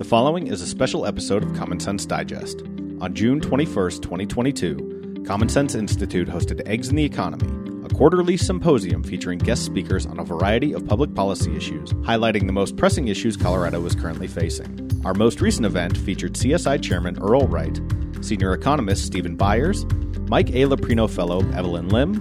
[0.00, 2.62] The following is a special episode of Common Sense Digest.
[3.02, 9.02] On June 21st, 2022, Common Sense Institute hosted Eggs in the Economy, a quarterly symposium
[9.02, 13.36] featuring guest speakers on a variety of public policy issues, highlighting the most pressing issues
[13.36, 14.90] Colorado is currently facing.
[15.04, 17.78] Our most recent event featured CSI Chairman Earl Wright,
[18.22, 19.84] Senior Economist Stephen Byers,
[20.30, 20.64] Mike A.
[20.64, 22.14] Leprino Fellow Evelyn Lim,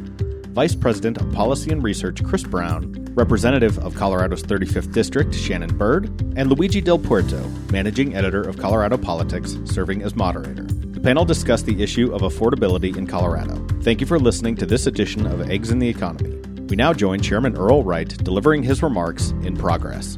[0.52, 6.06] Vice President of Policy and Research Chris Brown, Representative of Colorado's 35th District Shannon Bird,
[6.38, 7.38] and Luigi Del Puerto,
[7.70, 10.64] Managing Editor of Colorado Politics, serving as moderator.
[10.64, 13.68] The panel discussed the issue of affordability in Colorado.
[13.82, 16.34] Thank you for listening to this edition of Eggs in the Economy.
[16.70, 20.18] We now join Chairman Earl Wright delivering his remarks in progress.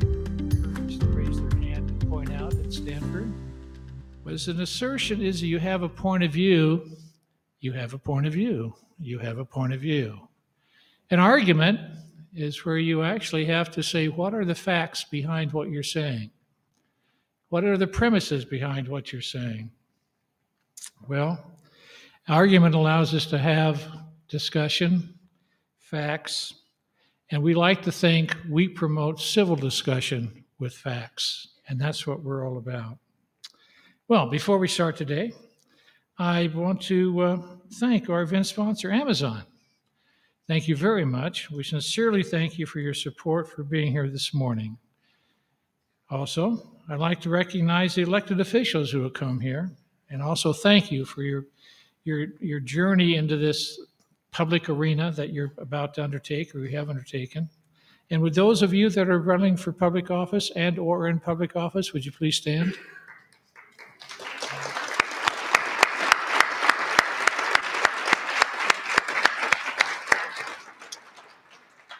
[4.32, 6.88] raise an assertion is you have a point of view,
[7.62, 10.28] you have a point of view, you have a point of view.
[11.10, 11.80] An argument
[12.34, 16.32] is where you actually have to say, what are the facts behind what you're saying?
[17.50, 19.72] What are the premises behind what you're saying?
[21.08, 21.44] Well,
[22.28, 23.86] argument allows us to have
[24.30, 25.14] discussion,
[25.78, 26.54] facts,
[27.30, 32.48] and we like to think we promote civil discussion with facts, and that's what we're
[32.48, 32.98] all about.
[34.08, 35.34] Well, before we start today,
[36.18, 37.42] I want to uh,
[37.80, 39.44] thank our event sponsor, Amazon.
[40.52, 41.50] Thank you very much.
[41.50, 44.78] We sincerely thank you for your support for being here this morning.
[46.10, 49.72] Also, I'd like to recognize the elected officials who have come here,
[50.10, 51.46] and also thank you for your
[52.04, 53.80] your your journey into this
[54.32, 57.50] public arena that you're about to undertake or you have undertaken.
[58.10, 61.56] And with those of you that are running for public office and or in public
[61.56, 62.74] office, would you please stand?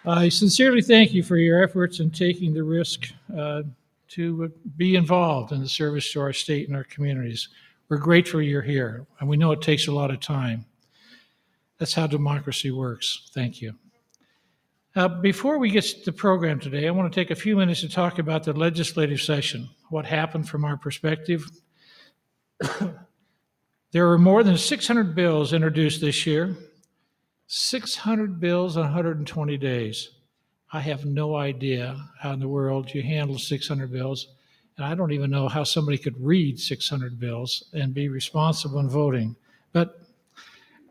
[0.06, 3.62] I sincerely thank you for your efforts in taking the risk uh,
[4.10, 7.50] to be involved in the service to our state and our communities.
[7.88, 10.66] We're grateful you're here, and we know it takes a lot of time.
[11.78, 13.30] That's how democracy works.
[13.34, 13.76] Thank you.
[14.96, 17.82] Uh, before we get to the program today, I want to take a few minutes
[17.82, 21.46] to talk about the legislative session, what happened from our perspective.
[23.92, 26.58] there were more than 600 bills introduced this year,
[27.54, 30.12] 600 bills in 120 days.
[30.72, 34.28] I have no idea how in the world you handle 600 bills.
[34.78, 38.88] And I don't even know how somebody could read 600 bills and be responsible in
[38.88, 39.36] voting.
[39.74, 40.00] But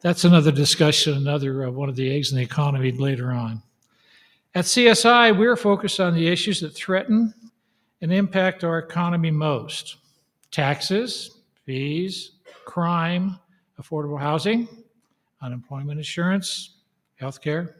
[0.02, 3.62] that's another discussion, another uh, one of the eggs in the economy later on.
[4.54, 7.32] At CSI, we're focused on the issues that threaten
[8.02, 9.96] and impact our economy most
[10.50, 12.32] taxes, fees,
[12.66, 13.38] crime,
[13.80, 14.68] affordable housing,
[15.42, 16.78] unemployment insurance,
[17.20, 17.74] healthcare,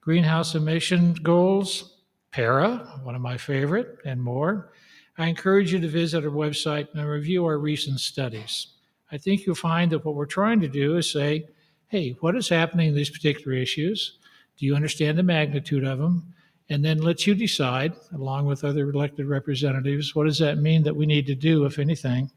[0.00, 4.72] greenhouse emission goals, PERA, one of my favorite, and more.
[5.18, 8.68] I encourage you to visit our website and review our recent studies.
[9.10, 11.46] I think you'll find that what we're trying to do is say,
[11.88, 14.18] hey, what is happening in these particular issues?
[14.58, 16.34] Do you understand the magnitude of them?
[16.68, 20.96] And then let you decide, along with other elected representatives, what does that mean that
[20.96, 22.30] we need to do, if anything,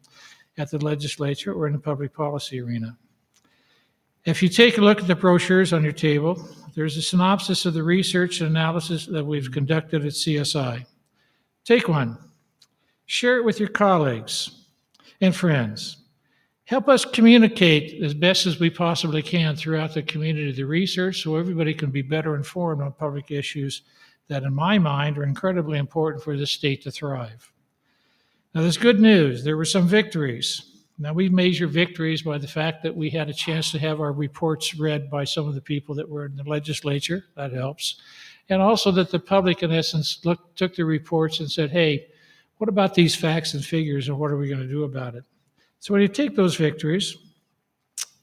[0.58, 2.98] at the legislature or in the public policy arena?
[4.26, 7.74] If you take a look at the brochures on your table, there's a synopsis of
[7.74, 10.86] the research and analysis that we've conducted at CSI.
[11.66, 12.18] Take one,
[13.06, 14.66] share it with your colleagues
[15.22, 15.98] and friends.
[16.66, 21.36] Help us communicate as best as we possibly can throughout the community the research so
[21.36, 23.82] everybody can be better informed on public issues
[24.28, 27.52] that, in my mind, are incredibly important for this state to thrive.
[28.54, 29.44] Now, there's good news.
[29.44, 30.69] There were some victories.
[31.02, 34.12] Now, we measure victories by the fact that we had a chance to have our
[34.12, 37.24] reports read by some of the people that were in the legislature.
[37.38, 38.02] That helps.
[38.50, 42.08] And also that the public, in essence, looked, took the reports and said, hey,
[42.58, 45.24] what about these facts and figures and what are we going to do about it?
[45.80, 47.16] So, when you take those victories,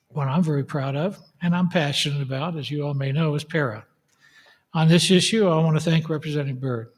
[0.08, 3.44] what I'm very proud of and I'm passionate about, as you all may know, is
[3.44, 3.86] PERA.
[4.74, 6.88] On this issue, I want to thank Representative Bird.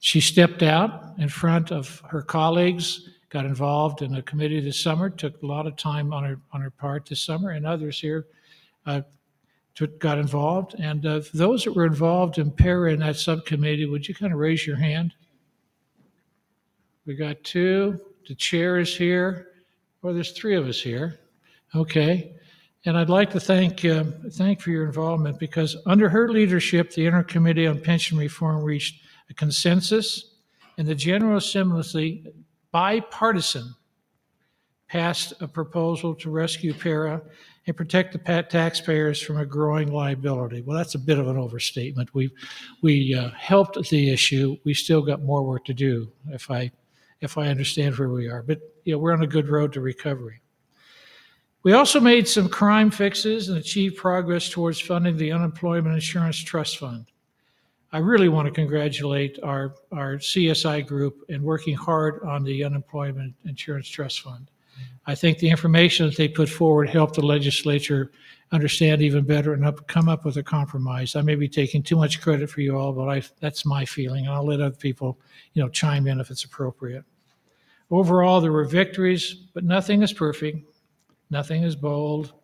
[0.00, 5.10] She stepped out in front of her colleagues got involved in a committee this summer,
[5.10, 8.26] took a lot of time on her, on her part this summer, and others here
[8.86, 9.02] uh,
[9.74, 10.74] took, got involved.
[10.78, 14.38] And uh, those that were involved in PERA in that subcommittee, would you kind of
[14.38, 15.14] raise your hand?
[17.06, 18.00] We got two.
[18.28, 19.48] The chair is here.
[20.02, 21.20] Well, there's three of us here.
[21.74, 22.34] Okay.
[22.84, 27.06] And I'd like to thank uh, thank for your involvement because under her leadership, the
[27.06, 30.36] Intercommittee on Pension Reform reached a consensus,
[30.78, 32.24] and the General Assembly
[32.72, 33.74] bipartisan
[34.88, 37.22] passed a proposal to rescue PERA
[37.66, 40.62] and protect the taxpayers from a growing liability.
[40.62, 42.14] Well, that's a bit of an overstatement.
[42.14, 42.30] We
[42.82, 44.56] we uh, helped the issue.
[44.64, 46.72] We still got more work to do, if I
[47.20, 48.42] if I understand where we are.
[48.42, 50.40] But you know, we're on a good road to recovery.
[51.62, 56.78] We also made some crime fixes and achieved progress towards funding the Unemployment Insurance Trust
[56.78, 57.06] Fund.
[57.90, 63.34] I really want to congratulate our, our CSI group in working hard on the Unemployment
[63.46, 64.50] Insurance Trust Fund.
[65.06, 68.12] I think the information that they put forward helped the legislature
[68.52, 71.16] understand even better and up, come up with a compromise.
[71.16, 74.26] I may be taking too much credit for you all, but I, that's my feeling,
[74.26, 75.18] and I'll let other people,
[75.54, 77.04] you know, chime in if it's appropriate.
[77.90, 80.58] Overall, there were victories, but nothing is perfect,
[81.30, 82.34] nothing is bold,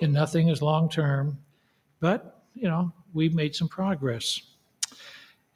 [0.00, 1.38] and nothing is long term.
[2.00, 4.42] But you know, we've made some progress.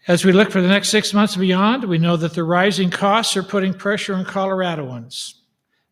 [0.09, 3.37] As we look for the next six months beyond, we know that the rising costs
[3.37, 5.35] are putting pressure on Coloradoans.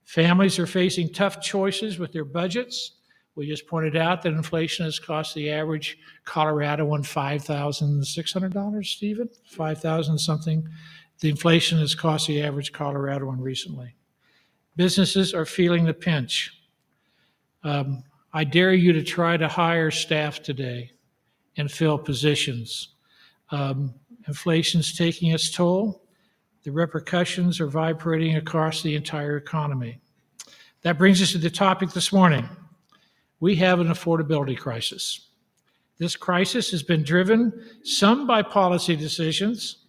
[0.03, 2.97] Families are facing tough choices with their budgets.
[3.37, 5.97] We just pointed out that inflation has cost the average
[6.27, 9.29] Coloradoan $5,600, Stephen?
[9.47, 10.69] 5,000 something.
[11.21, 13.95] The inflation has cost the average Coloradoan recently.
[14.75, 16.51] Businesses are feeling the pinch.
[17.63, 18.03] Um,
[18.33, 20.91] I dare you to try to hire staff today
[21.57, 22.89] and fill positions.
[23.53, 23.95] Um,
[24.31, 26.05] inflation's taking its toll.
[26.63, 29.99] The repercussions are vibrating across the entire economy.
[30.83, 32.49] That brings us to the topic this morning.
[33.41, 35.31] We have an affordability crisis.
[35.99, 39.87] This crisis has been driven some by policy decisions.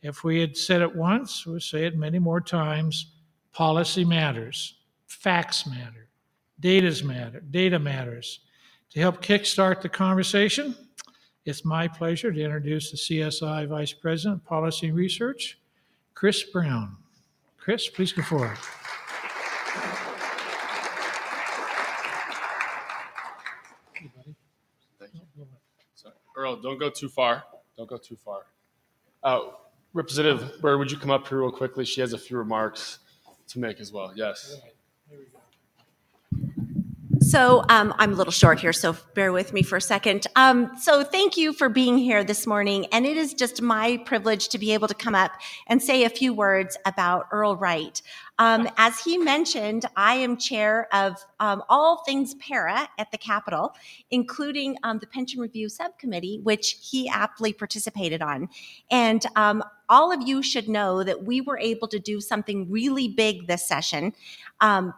[0.00, 3.12] If we had said it once, we'll say it many more times.
[3.52, 6.08] Policy matters, facts matter,
[6.60, 8.40] data's matter, data matters.
[8.92, 10.74] To help kickstart the conversation,
[11.46, 15.58] it's my pleasure to introduce the CSI Vice President, Policy and Research,
[16.14, 16.96] Chris Brown.
[17.56, 18.58] Chris, please go forward.
[26.36, 27.44] Earl, don't go too far.
[27.78, 28.40] Don't go too far.
[29.22, 29.40] Uh,
[29.94, 31.84] Representative Bird, would you come up here real quickly?
[31.84, 32.98] She has a few remarks
[33.48, 34.12] to make as well.
[34.14, 34.60] Yes.
[37.20, 40.26] So um, I'm a little short here, so bear with me for a second.
[40.36, 44.48] Um, so thank you for being here this morning, and it is just my privilege
[44.50, 45.32] to be able to come up
[45.66, 48.00] and say a few words about Earl Wright.
[48.38, 53.74] Um, as he mentioned, I am chair of um, all things PERA at the Capitol,
[54.10, 58.48] including um, the Pension Review Subcommittee, which he aptly participated on.
[58.90, 63.08] And um, all of you should know that we were able to do something really
[63.08, 64.12] big this session.
[64.60, 64.92] Um,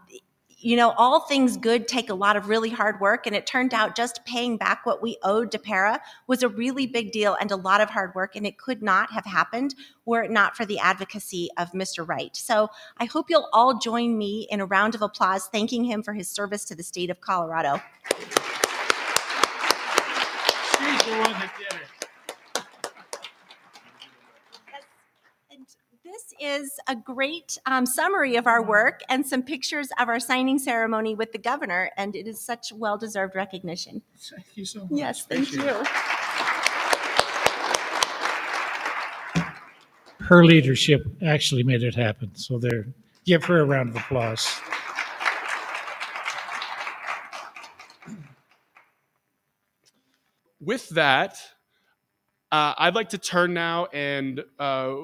[0.60, 3.26] you know, all things good take a lot of really hard work.
[3.26, 6.87] And it turned out just paying back what we owed to PERA was a really
[6.87, 8.34] big deal and a lot of hard work.
[8.34, 9.75] And it could not have happened
[10.05, 12.06] were it not for the advocacy of Mr.
[12.06, 12.34] Wright.
[12.37, 16.12] So I hope you'll all join me in a round of applause thanking him for
[16.12, 17.81] his service to the state of Colorado.
[18.08, 18.19] She's
[21.05, 21.88] the one that did it.
[26.05, 30.58] This is a great um, summary of our work and some pictures of our signing
[30.58, 34.02] ceremony with the governor, and it is such well deserved recognition.
[34.19, 34.90] Thank you so much.
[34.93, 35.81] Yes, thank Appreciate you.
[35.81, 35.88] it.
[40.20, 42.31] Her leadership actually made it happen.
[42.35, 42.87] So there,
[43.25, 44.61] give her a round of applause.
[50.61, 51.38] With that,
[52.52, 54.96] uh, I'd like to turn now and uh,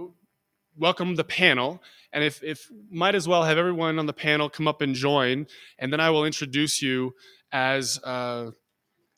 [0.77, 1.83] welcome the panel.
[2.13, 5.47] And if, if might as well have everyone on the panel come up and join,
[5.79, 7.15] and then I will introduce you
[7.53, 8.51] as uh,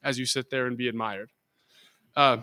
[0.03, 1.31] as you sit there and be admired.
[2.15, 2.39] Uh,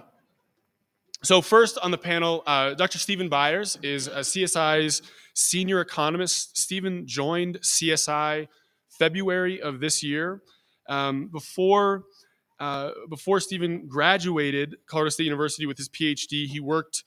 [1.24, 3.00] so first on the panel, uh, Dr.
[3.00, 5.02] Stephen Byers is a CSI's
[5.34, 6.58] senior economist.
[6.58, 8.48] Stephen joined CSI
[8.90, 10.42] February of this year.
[10.90, 12.04] Um, before
[12.60, 17.04] uh, before Stephen graduated Colorado State University with his PhD, he worked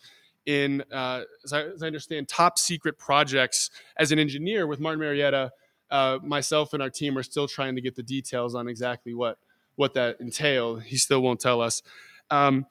[0.47, 5.01] in, uh, as, I, as, I, understand, top secret projects as an engineer with Martin
[5.01, 5.51] Marietta.
[5.91, 9.39] Uh, myself and our team are still trying to get the details on exactly what
[9.77, 10.83] what that entailed.
[10.83, 11.83] He still won't tell us.
[12.31, 12.67] Um,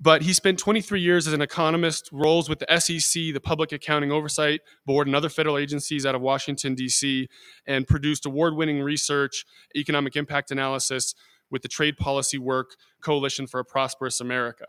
[0.00, 4.10] but he spent 23 years as an economist, roles with the SEC, the Public Accounting
[4.10, 7.28] Oversight Board, and other federal agencies out of Washington, D.C.,
[7.66, 9.44] and produced award winning research,
[9.76, 11.14] economic impact analysis
[11.52, 14.64] with the Trade Policy Work Coalition for a Prosperous America.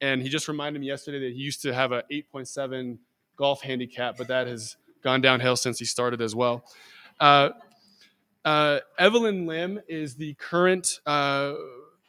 [0.00, 2.98] And he just reminded me yesterday that he used to have a 8.7
[3.36, 6.64] golf handicap, but that has gone downhill since he started as well.
[7.18, 7.50] Uh,
[8.44, 11.54] uh, Evelyn Lim is the current uh,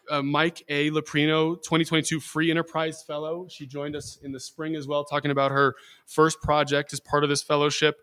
[0.10, 0.90] uh Mike A.
[0.92, 3.48] Leprino 2022 Free Enterprise Fellow.
[3.50, 7.24] She joined us in the spring as well, talking about her first project as part
[7.24, 7.98] of this fellowship.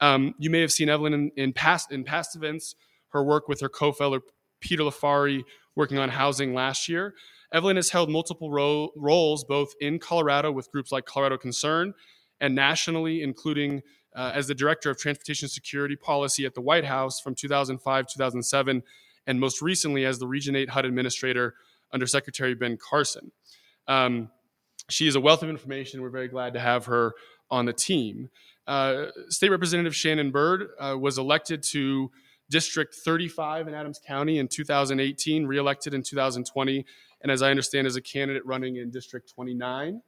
[0.00, 2.74] Um, you may have seen Evelyn in, in, past in past events,
[3.10, 4.20] her work with her co-fellow
[4.60, 5.42] Peter LiFari
[5.74, 7.14] working on housing last year.
[7.52, 11.94] Evelyn has held multiple ro- roles both in Colorado with groups like Colorado Concern
[12.40, 13.82] and nationally, including
[14.14, 18.82] uh, as the director of transportation security policy at the White House from 2005 2007,
[19.26, 21.54] and most recently as the Region 8 HUD administrator
[21.92, 23.30] under Secretary Ben Carson.
[23.86, 24.30] Um,
[24.88, 26.00] she is a wealth of information.
[26.00, 27.14] We're very glad to have her
[27.50, 28.30] on the team.
[28.66, 32.10] Uh, State Representative Shannon Bird uh, was elected to
[32.48, 36.84] District 35 in Adams County in 2018, reelected in 2020,
[37.22, 40.00] and as I understand, is a candidate running in District 29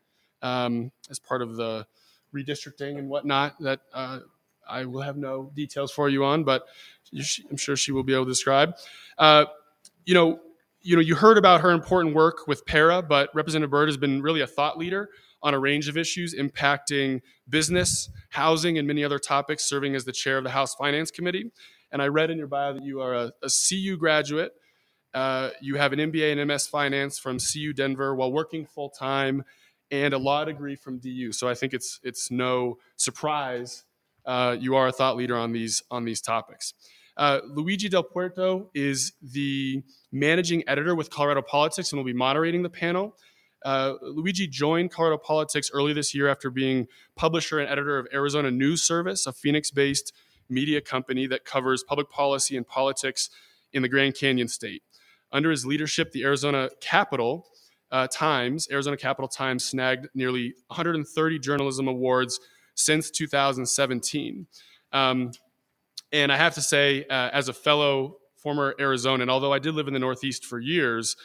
[0.43, 1.87] um, as part of the
[2.35, 4.21] redistricting and whatnot that uh,
[4.69, 6.67] I will have no details for you on, but
[7.51, 8.75] I'm sure she will be able to describe.
[9.17, 9.47] Uh,
[10.05, 10.41] you know,
[10.81, 14.23] you know, you heard about her important work with PERA, but Representative Bird has been
[14.23, 15.11] really a thought leader
[15.43, 20.13] on a range of issues impacting business, housing, and many other topics, serving as the
[20.13, 21.51] chair of the House Finance Committee.
[21.93, 24.53] And I read in your bio that you are a, a CU graduate.
[25.15, 29.43] Uh, you have an MBA and MS Finance from CU Denver while working full time,
[29.91, 31.33] and a law degree from DU.
[31.33, 33.85] So I think it's it's no surprise
[34.29, 36.75] uh, you are a thought leader on these on these topics.
[37.17, 42.63] Uh, Luigi Del Puerto is the managing editor with Colorado Politics and will be moderating
[42.63, 43.17] the panel.
[43.65, 48.53] Uh, Luigi joined Colorado Politics early this year after being publisher and editor of Arizona
[48.53, 50.13] News Service, a Phoenix based
[50.49, 53.31] media company that covers public policy and politics
[53.73, 54.83] in the Grand Canyon state.
[55.31, 57.47] Under his leadership, the Arizona Capitol
[57.91, 62.41] uh, Times, Arizona Capitol Times, snagged nearly 130 journalism awards
[62.75, 64.47] since 2017.
[64.93, 65.33] Um,
[66.13, 69.89] and I have to say, uh, as a fellow former Arizonan, although I did live
[69.89, 71.17] in the Northeast for years,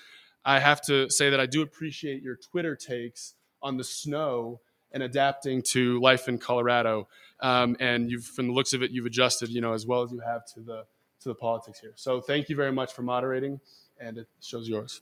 [0.43, 4.59] I have to say that I do appreciate your Twitter takes on the snow
[4.91, 7.07] and adapting to life in Colorado.
[7.43, 10.11] Um, and you've, from the looks of it, you've adjusted, you know, as well as
[10.11, 10.85] you have to the
[11.19, 11.93] to the politics here.
[11.95, 13.59] So thank you very much for moderating,
[13.99, 15.01] and it shows yours.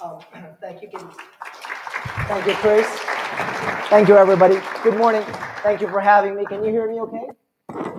[0.00, 0.22] Oh,
[0.60, 2.86] thank you, Thank you, Chris.
[3.88, 4.58] Thank you, everybody.
[4.82, 5.22] Good morning.
[5.62, 6.44] Thank you for having me.
[6.44, 7.28] Can you hear me okay?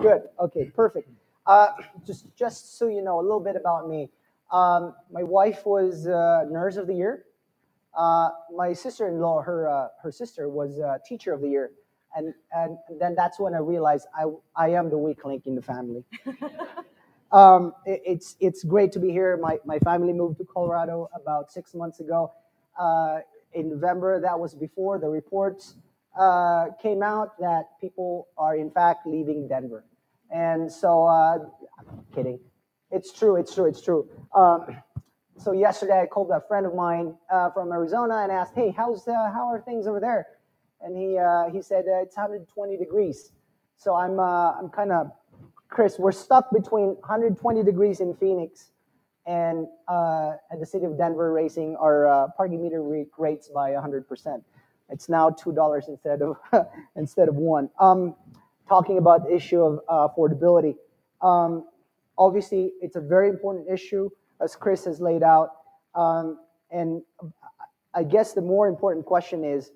[0.00, 0.22] Good.
[0.38, 1.08] Okay, perfect.
[1.46, 1.68] Uh,
[2.06, 4.10] just, just so you know a little bit about me.
[4.52, 7.24] Um, my wife was uh, nurse of the year.
[7.96, 11.72] Uh, my sister-in-law, her uh, her sister, was uh, teacher of the year,
[12.16, 14.24] and and then that's when I realized I
[14.56, 16.04] I am the weak link in the family.
[17.32, 19.36] um, it, it's it's great to be here.
[19.36, 22.32] My my family moved to Colorado about six months ago.
[22.78, 23.20] Uh,
[23.54, 25.74] in November, that was before the reports
[26.18, 29.84] uh, came out that people are in fact leaving Denver,
[30.30, 31.46] and so I'm
[32.14, 32.38] kidding
[32.90, 33.36] it's true.
[33.36, 33.66] It's true.
[33.66, 34.08] It's true.
[34.34, 34.76] Um,
[35.36, 39.06] so yesterday I called a friend of mine uh, from Arizona and asked, "Hey, how's
[39.06, 40.26] uh, how are things over there?"
[40.80, 43.32] And he uh, he said uh, it's 120 degrees.
[43.76, 45.10] So I'm uh, I'm kind of
[45.68, 45.98] Chris.
[45.98, 48.70] We're stuck between 120 degrees in Phoenix
[49.26, 52.82] and uh, at the city of Denver raising our parking meter
[53.18, 54.42] rates by 100 percent.
[54.90, 56.36] It's now two dollars instead of
[56.96, 57.70] instead of one.
[57.80, 58.14] Um,
[58.68, 60.76] talking about the issue of affordability.
[61.22, 61.64] Um,
[62.18, 64.10] Obviously, it's a very important issue,
[64.42, 65.50] as Chris has laid out.
[65.94, 67.02] Um, and
[67.94, 69.70] I guess the more important question is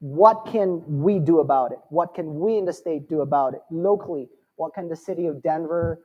[0.00, 1.78] what can we do about it?
[1.88, 4.28] What can we in the state do about it locally?
[4.56, 6.00] What can the city of Denver,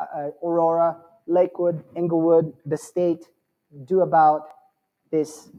[0.00, 3.28] uh, uh Aurora, Lakewood, Englewood, the state
[3.84, 4.48] do about
[5.10, 5.50] this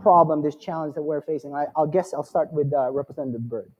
[0.00, 1.54] problem, this challenge that we're facing?
[1.54, 3.70] I, will guess I'll start with uh, Representative Bird.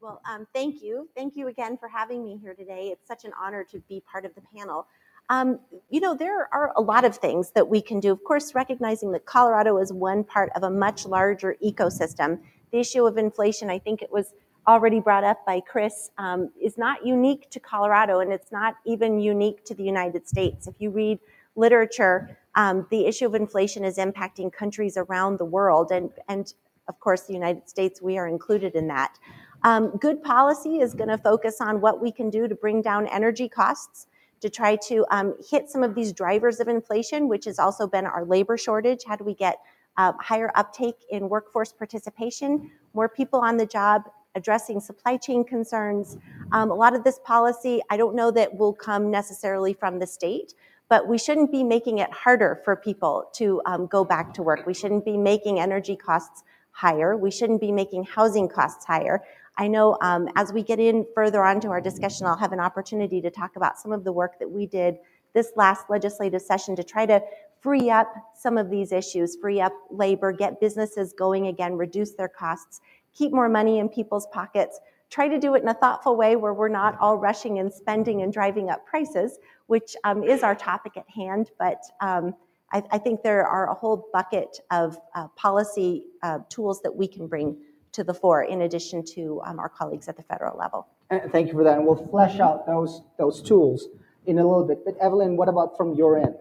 [0.00, 1.08] Well, um, thank you.
[1.14, 2.88] Thank you again for having me here today.
[2.88, 4.86] It's such an honor to be part of the panel.
[5.28, 8.10] Um, you know, there are a lot of things that we can do.
[8.10, 12.40] Of course, recognizing that Colorado is one part of a much larger ecosystem.
[12.72, 14.34] The issue of inflation, I think it was
[14.66, 19.18] already brought up by Chris, um, is not unique to Colorado and it's not even
[19.18, 20.66] unique to the United States.
[20.66, 21.18] If you read
[21.56, 25.90] literature, um, the issue of inflation is impacting countries around the world.
[25.90, 26.52] And, and
[26.88, 29.18] of course, the United States, we are included in that.
[29.62, 33.06] Um, good policy is going to focus on what we can do to bring down
[33.08, 34.06] energy costs,
[34.40, 38.06] to try to um, hit some of these drivers of inflation, which has also been
[38.06, 39.04] our labor shortage.
[39.06, 39.58] How do we get
[40.00, 44.04] uh, higher uptake in workforce participation, more people on the job,
[44.34, 46.16] addressing supply chain concerns.
[46.52, 50.06] Um, a lot of this policy, I don't know that will come necessarily from the
[50.06, 50.54] state,
[50.88, 54.64] but we shouldn't be making it harder for people to um, go back to work.
[54.66, 57.14] We shouldn't be making energy costs higher.
[57.18, 59.22] We shouldn't be making housing costs higher.
[59.58, 63.20] I know um, as we get in further onto our discussion, I'll have an opportunity
[63.20, 64.96] to talk about some of the work that we did
[65.34, 67.20] this last legislative session to try to
[67.60, 72.28] free up some of these issues, free up labor, get businesses going again, reduce their
[72.28, 72.80] costs,
[73.12, 76.54] keep more money in people's pockets, try to do it in a thoughtful way where
[76.54, 80.96] we're not all rushing and spending and driving up prices, which um, is our topic
[80.96, 81.50] at hand.
[81.58, 82.34] But um,
[82.72, 87.08] I, I, think there are a whole bucket of uh, policy uh, tools that we
[87.08, 87.56] can bring
[87.92, 90.86] to the fore in addition to um, our colleagues at the federal level.
[91.10, 91.78] And thank you for that.
[91.78, 93.88] And we'll flesh out those, those tools
[94.26, 94.84] in a little bit.
[94.84, 96.36] But Evelyn, what about from your end?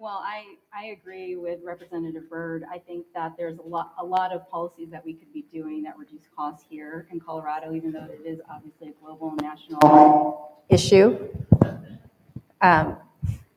[0.00, 2.64] Well, I, I agree with Representative Bird.
[2.70, 5.82] I think that there's a lot, a lot of policies that we could be doing
[5.82, 10.62] that reduce costs here in Colorado, even though it is obviously a global and national
[10.68, 11.28] issue.
[12.60, 12.98] Um,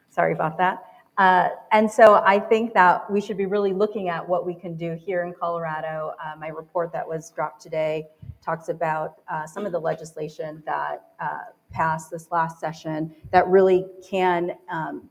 [0.10, 0.83] Sorry about that.
[1.19, 4.75] Uh, And so I think that we should be really looking at what we can
[4.75, 6.13] do here in Colorado.
[6.19, 8.07] Uh, My report that was dropped today
[8.43, 11.38] talks about uh, some of the legislation that uh,
[11.69, 15.07] passed this last session that really can um,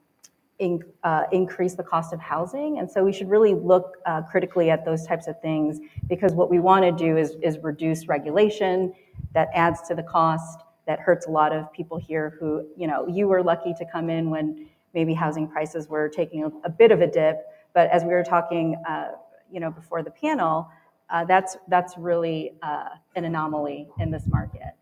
[0.61, 2.79] in- uh, increase the cost of housing.
[2.79, 6.51] And so we should really look uh, critically at those types of things because what
[6.51, 8.93] we want to do is, is reduce regulation
[9.35, 13.07] that adds to the cost, that hurts a lot of people here who, you know,
[13.09, 16.93] you were lucky to come in when maybe housing prices were taking a, a bit
[16.93, 17.47] of a dip.
[17.75, 19.13] But as we were talking, uh,
[19.51, 20.69] you know, before the panel,
[21.09, 24.75] uh, that's, that's really uh, an anomaly in this market.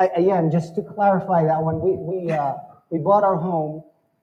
[0.00, 2.54] I- Again, just to clarify that one, we, we, uh,
[2.90, 3.82] we bought our home,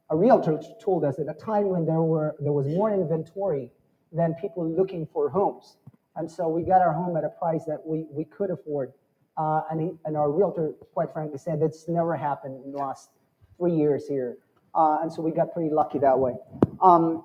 [0.10, 3.72] a realtor told us at a time when there were, there was more inventory
[4.12, 5.78] than people looking for homes.
[6.16, 8.94] And so we got our home at a price that we, we could afford.
[9.38, 13.10] Uh, and he, and our realtor, quite frankly, said that's never happened in the last
[13.58, 14.38] three years here.
[14.74, 16.34] Uh, and so we got pretty lucky that way.
[16.82, 17.24] Um,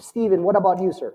[0.00, 1.14] Stephen, what about you, sir?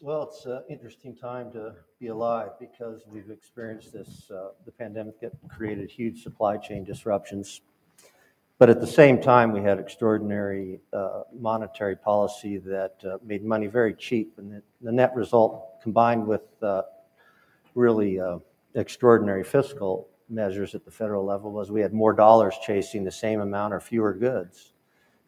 [0.00, 5.20] Well, it's an interesting time to be alive because we've experienced this, uh, the pandemic
[5.20, 7.60] that created huge supply chain disruptions.
[8.58, 13.66] But at the same time, we had extraordinary uh, monetary policy that uh, made money
[13.66, 14.34] very cheap.
[14.38, 16.82] And the- the net result, combined with uh,
[17.74, 18.38] really uh,
[18.74, 23.40] extraordinary fiscal measures at the federal level, was we had more dollars chasing the same
[23.40, 24.72] amount or fewer goods.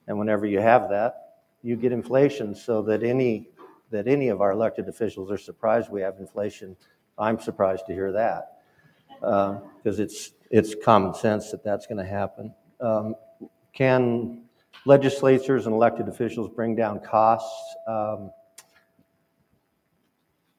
[0.06, 3.48] And whenever you have that, you get inflation so that any
[3.90, 6.76] that any of our elected officials are surprised we have inflation.
[7.16, 8.58] I'm surprised to hear that
[9.20, 12.54] because it's it's common sense that that's going to happen.
[12.80, 13.14] Um,
[13.72, 14.42] can
[14.86, 17.74] legislatures and elected officials bring down costs?
[17.86, 18.30] Um,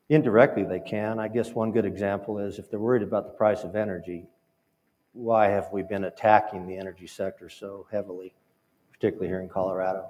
[0.10, 1.20] indirectly, they can.
[1.20, 4.28] I guess one good example is if they're worried about the price of energy,
[5.14, 8.34] why have we been attacking the energy sector so heavily,
[8.92, 10.08] particularly here in Colorado?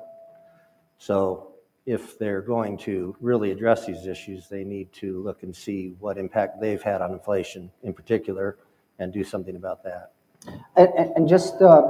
[0.97, 1.51] So
[1.85, 6.17] if they're going to really address these issues, they need to look and see what
[6.17, 8.57] impact they've had on inflation in particular
[8.97, 10.11] and do something about that.
[10.75, 11.83] And, just uh,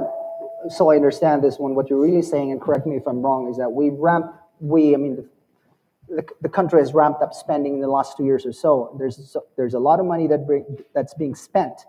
[0.68, 3.48] so I understand this one, what you're really saying, and correct me if I'm wrong,
[3.48, 4.26] is that we ramp,
[4.60, 8.24] we, I mean, the, the, the country has ramped up spending in the last two
[8.24, 8.94] years or so.
[8.98, 10.64] There's, so, there's a lot of money that bring,
[10.94, 11.80] that's being spent.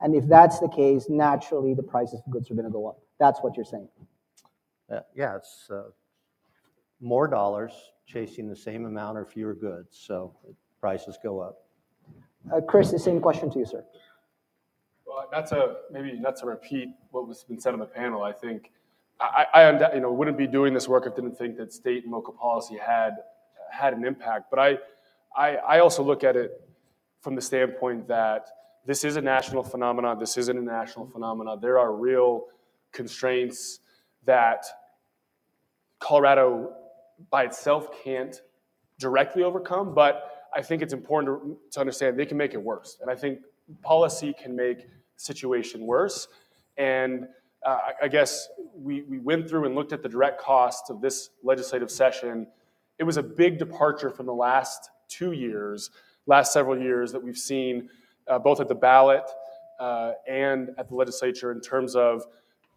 [0.00, 2.98] And if that's the case, naturally the prices of goods are going to go up.
[3.18, 3.88] That's what you're saying.
[4.90, 5.84] Uh, yeah, it's uh,
[7.00, 7.72] more dollars
[8.06, 10.34] chasing the same amount or fewer goods, so
[10.80, 11.58] prices go up.
[12.52, 13.84] Uh, Chris, the same question to you, sir.
[15.32, 18.22] Not to maybe not to repeat what was been said on the panel.
[18.22, 18.70] I think
[19.18, 22.04] I, I you know wouldn't be doing this work if I didn't think that state
[22.04, 23.16] and local policy had
[23.70, 24.50] had an impact.
[24.50, 24.78] But I,
[25.34, 26.60] I, I also look at it
[27.22, 28.48] from the standpoint that
[28.84, 30.18] this is a national phenomenon.
[30.18, 31.58] This isn't a national phenomenon.
[31.60, 32.44] There are real
[32.92, 33.80] constraints
[34.26, 34.66] that
[35.98, 36.74] Colorado
[37.30, 38.42] by itself can't
[38.98, 42.98] directly overcome, but I think it's important to, to understand they can make it worse.
[43.00, 43.38] And I think
[43.82, 44.88] policy can make
[45.22, 46.28] situation worse.
[46.76, 47.26] And
[47.64, 51.30] uh, I- guess we, we went through and looked at the direct costs of this
[51.42, 52.46] legislative session.
[52.98, 55.90] It was a big departure from the last two years,
[56.26, 57.88] last several years that we've seen
[58.28, 59.24] uh, both at the ballot
[59.80, 62.24] uh, and at the legislature in terms of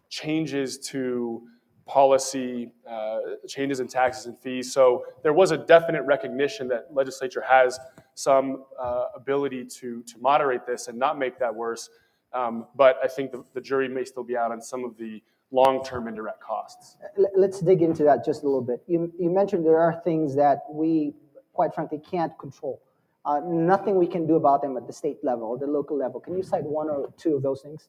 [0.08, 1.42] changes to
[1.86, 4.72] policy, uh, changes in taxes and fees.
[4.72, 7.78] So there was a definite recognition that legislature has
[8.14, 11.88] some uh, ability to, to moderate this and not make that worse.
[12.36, 15.22] Um, but I think the, the jury may still be out on some of the
[15.50, 16.96] long-term indirect costs.
[17.34, 18.82] Let's dig into that just a little bit.
[18.86, 21.14] You, you mentioned there are things that we,
[21.54, 22.82] quite frankly, can't control.
[23.24, 26.20] Uh, nothing we can do about them at the state level or the local level.
[26.20, 27.88] Can you cite one or two of those things?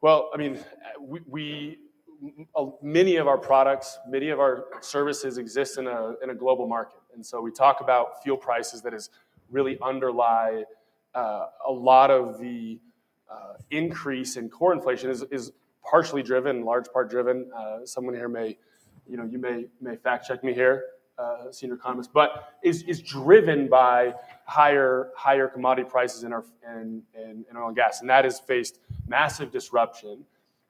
[0.00, 0.58] Well, I mean,
[1.00, 1.78] we, we
[2.56, 6.66] uh, many of our products, many of our services exist in a, in a global
[6.66, 7.00] market.
[7.14, 9.10] And so we talk about fuel prices that is
[9.50, 10.64] really underlie
[11.14, 12.80] uh, a lot of the
[13.70, 15.52] increase in core inflation is, is
[15.88, 17.50] partially driven, large part driven.
[17.56, 18.56] Uh, someone here may,
[19.08, 20.84] you know, you may, may fact check me here,
[21.18, 24.12] uh, senior economist, but is, is driven by
[24.44, 28.00] higher, higher commodity prices in, our, in, in, in oil and gas.
[28.00, 30.24] And that has faced massive disruption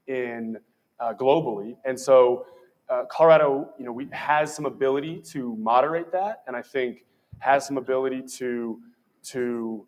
[0.06, 0.58] in
[1.00, 1.76] uh, globally.
[1.84, 2.46] And so
[2.88, 7.04] uh, Colorado, you know, we, has some ability to moderate that, and I think
[7.38, 8.80] has some ability to
[9.24, 9.84] to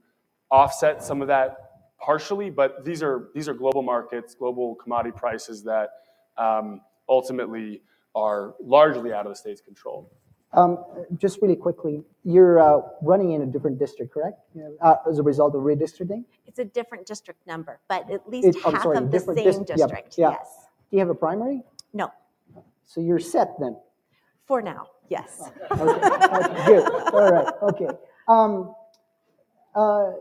[0.50, 1.67] offset some of that
[2.00, 5.90] partially, but these are these are global markets, global commodity prices that
[6.36, 7.82] um, ultimately
[8.14, 10.10] are largely out of the state's control.
[10.54, 10.78] Um,
[11.18, 14.38] just really quickly, you're uh, running in a different district, correct?
[14.80, 16.24] Uh, as a result of redistricting?
[16.46, 19.46] It's a different district number, but at least It- half sorry, of the different same
[19.64, 20.30] dis- yeah, district, yeah.
[20.30, 20.68] yes.
[20.90, 21.62] Do you have a primary?
[21.92, 22.10] No,
[22.84, 23.76] So you're set then?
[24.46, 25.50] for now, yes.
[25.70, 27.88] Okay, okay, good, all right, okay.
[28.26, 28.74] Um,
[29.74, 30.12] uh,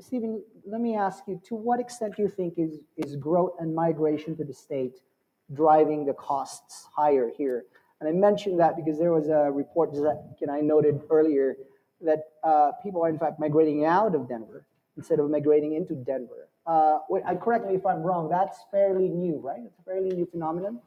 [0.00, 3.74] Stephen, let me ask you, to what extent do you think is, is growth and
[3.74, 5.00] migration to the state
[5.52, 7.64] driving the costs higher here?
[8.00, 11.56] And I mentioned that because there was a report that you know, I noted earlier
[12.00, 14.66] that uh, people are in fact migrating out of Denver
[14.96, 16.48] instead of migrating into Denver.
[16.66, 18.28] Uh, wait, correct me if I'm wrong.
[18.28, 19.60] That's fairly new, right?
[19.64, 20.80] It's a fairly new phenomenon.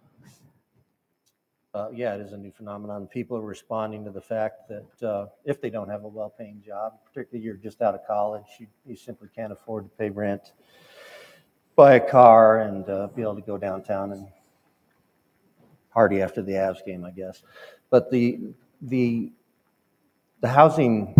[1.73, 3.07] Uh, yeah, it is a new phenomenon.
[3.07, 6.93] People are responding to the fact that uh, if they don't have a well-paying job,
[7.05, 10.53] particularly you're just out of college, you, you simply can't afford to pay rent,
[11.75, 14.27] buy a car, and uh, be able to go downtown and
[15.91, 17.43] party after the Avs game, I guess.
[17.89, 18.39] But the
[18.81, 19.31] the
[20.41, 21.15] the housing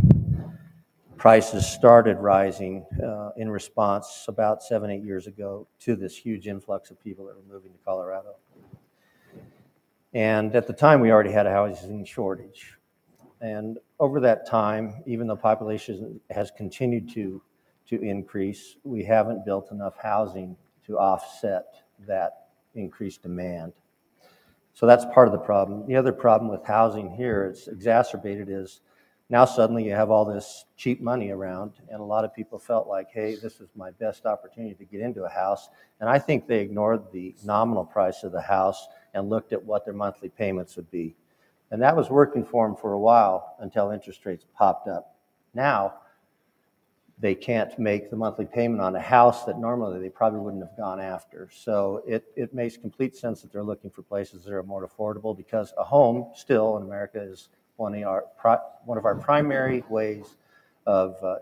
[1.18, 6.92] prices started rising uh, in response about seven, eight years ago to this huge influx
[6.92, 8.36] of people that were moving to Colorado.
[10.14, 12.78] And at the time, we already had a housing shortage.
[13.42, 17.42] And over that time, even though population has continued to,
[17.90, 23.74] to increase, we haven't built enough housing to offset that increased demand.
[24.74, 25.86] So that's part of the problem.
[25.88, 28.82] The other problem with housing here, it's exacerbated, is
[29.30, 32.88] now suddenly you have all this cheap money around, and a lot of people felt
[32.88, 35.70] like, hey, this is my best opportunity to get into a house.
[36.00, 39.84] And I think they ignored the nominal price of the house and looked at what
[39.84, 41.16] their monthly payments would be.
[41.72, 45.16] And that was working for them for a while until interest rates popped up.
[45.54, 45.96] Now,
[47.20, 50.78] they can't make the monthly payment on a house that normally they probably wouldn't have
[50.78, 51.50] gone after.
[51.52, 55.36] So it, it makes complete sense that they're looking for places that are more affordable
[55.36, 58.26] because a home still in America is one of our,
[58.86, 60.36] one of our primary ways
[60.86, 61.36] of uh,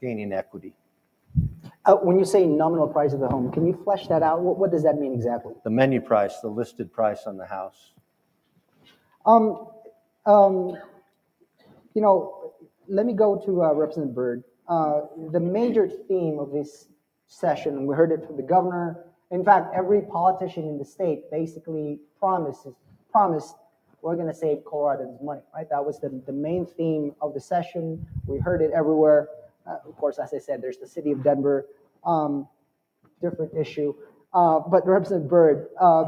[0.00, 0.72] gaining equity.
[1.84, 4.40] Uh, when you say nominal price of the home, can you flesh that out?
[4.40, 5.52] What, what does that mean exactly?
[5.64, 7.92] The menu price, the listed price on the house.
[9.26, 9.68] Um,
[10.26, 10.76] um,
[11.94, 12.54] you know,
[12.88, 14.44] let me go to uh, Representative Bird.
[14.68, 16.88] Uh, the major theme of this
[17.26, 19.04] session, we heard it from the governor.
[19.30, 22.74] In fact, every politician in the state basically promises
[23.10, 23.54] promised
[24.04, 25.66] we're going to save Coloradans money, right?
[25.70, 28.06] That was the, the main theme of the session.
[28.26, 29.28] We heard it everywhere.
[29.66, 31.66] Uh, of course, as I said, there's the city of Denver,
[32.04, 32.46] um,
[33.22, 33.94] different issue.
[34.34, 36.04] Uh, but Representative Bird, uh,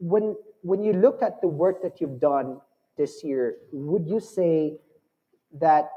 [0.00, 2.60] when when you look at the work that you've done
[2.98, 4.76] this year, would you say
[5.60, 5.88] that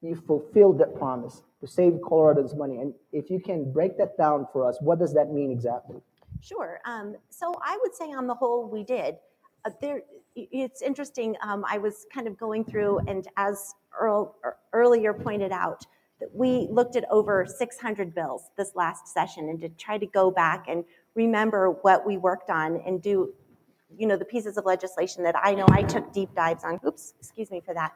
[0.00, 2.78] you fulfilled that promise to save Coloradans money?
[2.78, 6.00] And if you can break that down for us, what does that mean exactly?
[6.40, 6.80] Sure.
[6.86, 9.16] Um, so I would say on the whole, we did.
[9.64, 10.02] Uh, there,
[10.36, 11.36] it's interesting.
[11.42, 15.84] Um, I was kind of going through, and as Earl er, earlier pointed out,
[16.20, 20.30] that we looked at over 600 bills this last session, and to try to go
[20.30, 23.32] back and remember what we worked on and do,
[23.96, 26.80] you know, the pieces of legislation that I know I took deep dives on.
[26.86, 27.92] Oops, excuse me for that.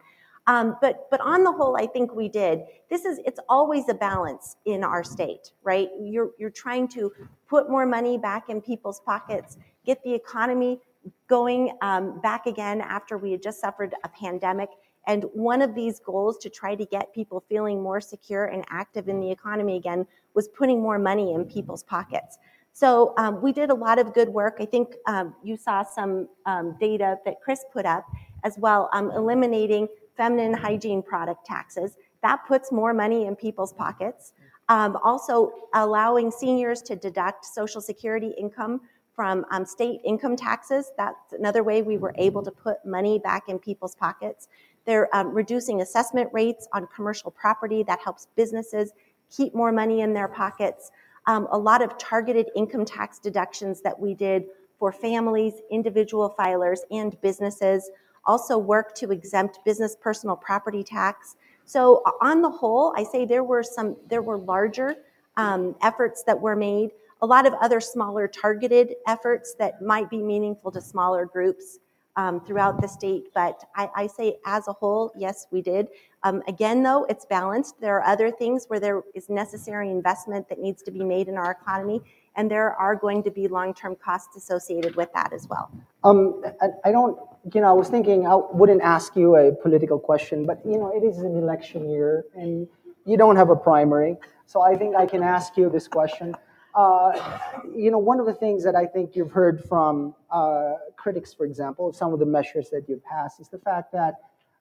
[0.49, 2.63] Um, but but on the whole, I think we did.
[2.91, 5.89] This is it's always a balance in our state, right?
[6.01, 7.13] You're you're trying to
[7.49, 10.81] put more money back in people's pockets, get the economy
[11.29, 14.71] going um, back again after we had just suffered a pandemic.
[15.07, 19.09] And one of these goals to try to get people feeling more secure and active
[19.09, 22.39] in the economy again was putting more money in people's pockets.
[22.73, 24.57] So um, we did a lot of good work.
[24.61, 28.07] I think um, you saw some um, data that Chris put up
[28.45, 31.97] as well, um, eliminating feminine hygiene product taxes.
[32.23, 34.33] That puts more money in people's pockets.
[34.69, 38.81] Um, also, allowing seniors to deduct Social Security income
[39.23, 40.91] from um, state income taxes.
[40.99, 44.49] That's another way we were able to put money back in people's pockets.
[44.85, 47.85] They're um, reducing assessment rates on commercial property.
[47.85, 48.91] That helps businesses
[49.31, 50.91] keep more money in their pockets.
[51.29, 54.47] Um, a lot of targeted income tax deductions that we did
[54.81, 57.93] for families, individual filers, and businesses.
[58.25, 61.37] Also, work to exempt business personal property tax.
[61.65, 64.97] So, on the whole, I say there were some, there were larger
[65.37, 66.91] um, efforts that were made
[67.23, 71.79] a lot of other smaller targeted efforts that might be meaningful to smaller groups
[72.17, 73.29] um, throughout the state.
[73.35, 75.89] But I, I, say as a whole, yes, we did.
[76.25, 77.81] Um, again, though, it's balanced.
[77.81, 81.39] There are other things where there is necessary investment that needs to be made in
[81.39, 82.03] our economy,
[82.37, 85.71] and there are going to be long-term costs associated with that as well.
[86.05, 87.19] Um, I, I don't,
[87.55, 90.93] you know, I was thinking I wouldn't ask you a political question, but you know,
[90.95, 92.69] it is an election year, and
[93.07, 94.19] you don't have a primary.
[94.47, 96.35] So I think I can ask you this question.
[96.75, 97.39] Uh,
[97.75, 101.45] you know, one of the things that I think you've heard from uh, critics, for
[101.45, 104.15] example, of some of the measures that you've passed is the fact that,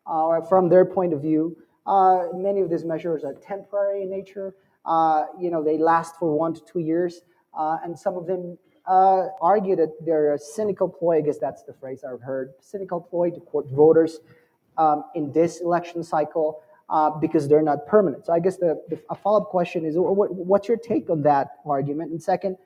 [0.05, 1.55] uh, from their point of view,
[1.87, 4.53] uh, many of these measures are temporary in nature.
[4.85, 7.21] Uh, you know, they last for one to two years,
[7.57, 11.17] uh, and some of them argue that they're a cynical ploy.
[11.17, 14.19] I guess that's the phrase I've heard: cynical ploy to court voters
[14.77, 18.25] um, in this election cycle uh, because they're not permanent.
[18.25, 21.51] So I guess the, the a follow-up question is, what, what's your take on that
[21.65, 22.11] argument?
[22.11, 22.57] And second,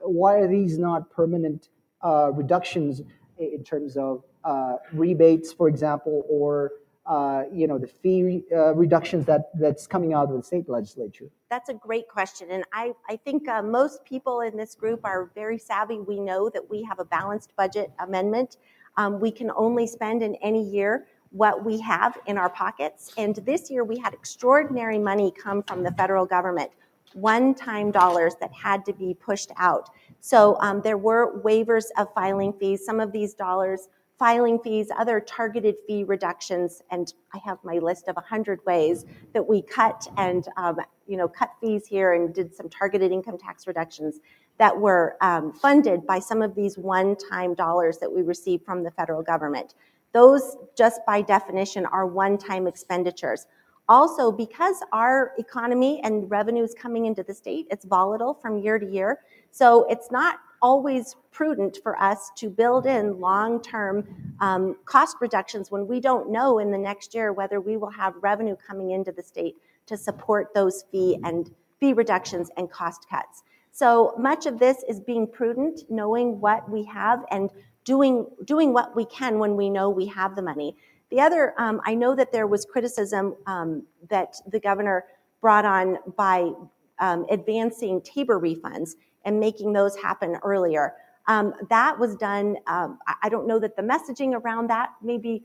[0.00, 1.68] why are these not permanent
[2.02, 3.02] uh, reductions
[3.38, 6.72] in terms of uh, rebates, for example, or
[7.06, 11.26] uh, you know the fee uh, reductions that that's coming out of the state legislature?
[11.50, 15.30] That's a great question, and I I think uh, most people in this group are
[15.34, 15.98] very savvy.
[16.00, 18.56] We know that we have a balanced budget amendment.
[18.96, 23.12] Um, we can only spend in any year what we have in our pockets.
[23.16, 26.70] And this year we had extraordinary money come from the federal government,
[27.14, 29.90] one time dollars that had to be pushed out.
[30.20, 32.84] So um, there were waivers of filing fees.
[32.84, 38.08] Some of these dollars, filing fees, other targeted fee reductions, and I have my list
[38.08, 42.54] of 100 ways that we cut and um, you know cut fees here and did
[42.54, 44.20] some targeted income tax reductions
[44.58, 48.90] that were um, funded by some of these one-time dollars that we received from the
[48.90, 49.74] federal government.
[50.12, 53.46] Those, just by definition, are one time expenditures.
[53.88, 58.86] Also, because our economy and revenues coming into the state, it's volatile from year to
[58.86, 59.20] year.
[59.50, 64.06] So it's not always prudent for us to build in long term
[64.40, 68.14] um, cost reductions when we don't know in the next year whether we will have
[68.20, 73.42] revenue coming into the state to support those fee and fee reductions and cost cuts.
[73.72, 77.50] So much of this is being prudent, knowing what we have and
[77.84, 80.76] doing, doing what we can when we know we have the money.
[81.10, 85.06] The other, um, I know that there was criticism um, that the governor
[85.40, 86.52] brought on by
[86.98, 88.90] um, advancing Tabor refunds
[89.24, 90.94] and making those happen earlier.
[91.26, 95.44] Um, that was done, um, I don't know that the messaging around that maybe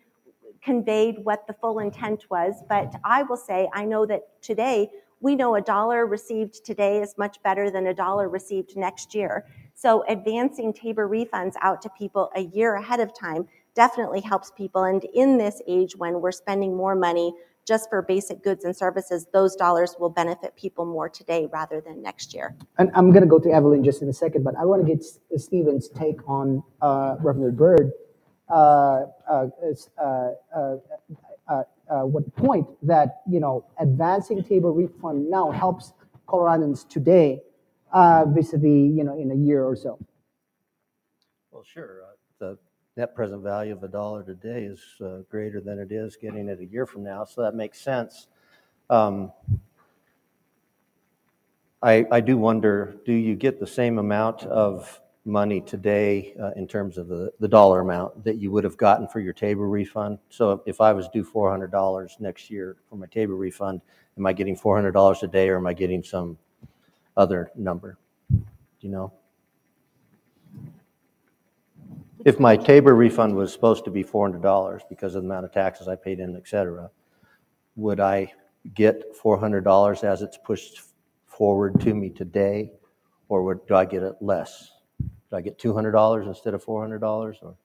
[0.61, 5.35] conveyed what the full intent was, but I will say I know that today we
[5.35, 9.45] know a dollar received today is much better than a dollar received next year.
[9.73, 14.83] So advancing Tabor refunds out to people a year ahead of time definitely helps people.
[14.83, 17.33] And in this age when we're spending more money
[17.65, 22.01] just for basic goods and services, those dollars will benefit people more today rather than
[22.01, 22.55] next year.
[22.77, 24.95] And I'm going to go to Evelyn just in a second, but I want to
[24.95, 25.03] get
[25.39, 27.91] Stephen's take on uh, Reverend Bird.
[28.49, 29.47] Uh, uh,
[31.89, 35.93] uh, what point that you know advancing Tabor refund now helps
[36.27, 37.41] Coloradans today
[37.93, 39.97] uh, vis-a-vis, you know, in a year or so?
[41.51, 42.01] Well, sure.
[42.03, 42.57] Uh, the
[42.97, 44.81] net present value of a dollar today is
[45.29, 48.27] greater than it is getting it a year from now, so that makes sense.
[48.89, 49.31] Um,
[51.81, 56.67] I, I do wonder, do you get the same amount of money today uh, in
[56.67, 60.17] terms of the, the dollar amount that you would have gotten for your Tabor refund?
[60.29, 63.81] So if I was due $400 next year for my Tabor refund,
[64.17, 66.37] am I getting $400 a day or am I getting some
[67.17, 67.97] other number?
[68.31, 68.41] Do
[68.79, 69.13] you know?
[72.25, 75.87] If my Tabor refund was supposed to be $400 because of the amount of taxes
[75.87, 76.89] I paid in, et cetera,
[77.75, 78.33] would I
[78.73, 80.81] get $400 as it's pushed
[81.25, 82.71] forward to me today?
[83.29, 84.71] Or would, do I get it less?
[85.29, 87.01] Do I get $200 instead of $400
[87.43, 87.55] or?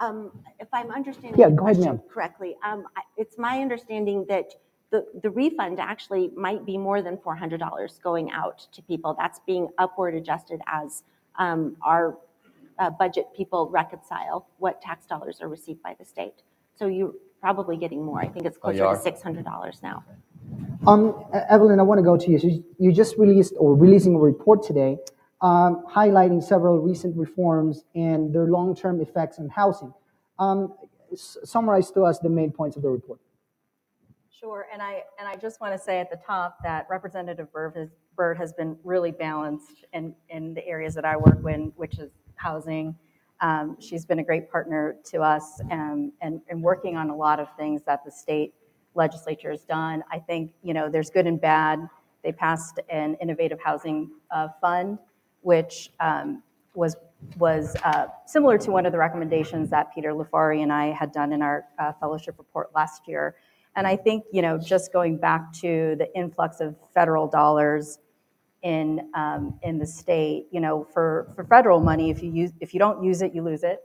[0.00, 2.02] Um, if I'm understanding Yeah, the go ahead, question ma'am.
[2.12, 4.54] correctly, um, I- it's my understanding that
[4.90, 9.14] the, the refund actually might be more than $400 going out to people.
[9.18, 11.02] That's being upward adjusted as
[11.38, 12.16] um, our
[12.78, 16.42] uh, budget people reconcile what tax dollars are received by the state.
[16.76, 18.20] So you're probably getting more.
[18.20, 19.44] I think it's Oh, you closer to are?
[19.44, 20.04] $600 now.
[20.86, 22.38] Um, E- Evelyn, I want to go to you.
[22.38, 24.98] So you- you just released or releasing a report today
[25.40, 29.92] um, highlighting several recent reforms and their long-term effects on housing.
[30.38, 30.74] Um,
[31.14, 33.20] summarize to us the main points of the report.
[34.30, 37.74] Sure, and I, and I just want to say at the top that Representative Bird
[37.76, 41.98] has, Bird has been really balanced in, in the areas that I work in, which
[41.98, 42.94] is housing.
[43.40, 47.40] Um, she's been a great partner to us and, and, and working on a lot
[47.40, 48.54] of things that the state
[48.94, 50.02] legislature has done.
[50.10, 51.80] I think, you know, there's good and bad.
[52.22, 54.98] They passed an innovative housing uh, fund,
[55.48, 56.42] which um,
[56.74, 56.94] was
[57.38, 61.32] was uh, similar to one of the recommendations that Peter LiFari and I had done
[61.32, 63.34] in our uh, fellowship report last year.
[63.74, 67.98] And I think, you know, just going back to the influx of federal dollars
[68.62, 72.74] in um, in the state, you know, for, for federal money, if you use if
[72.74, 73.78] you don't use it, you lose it.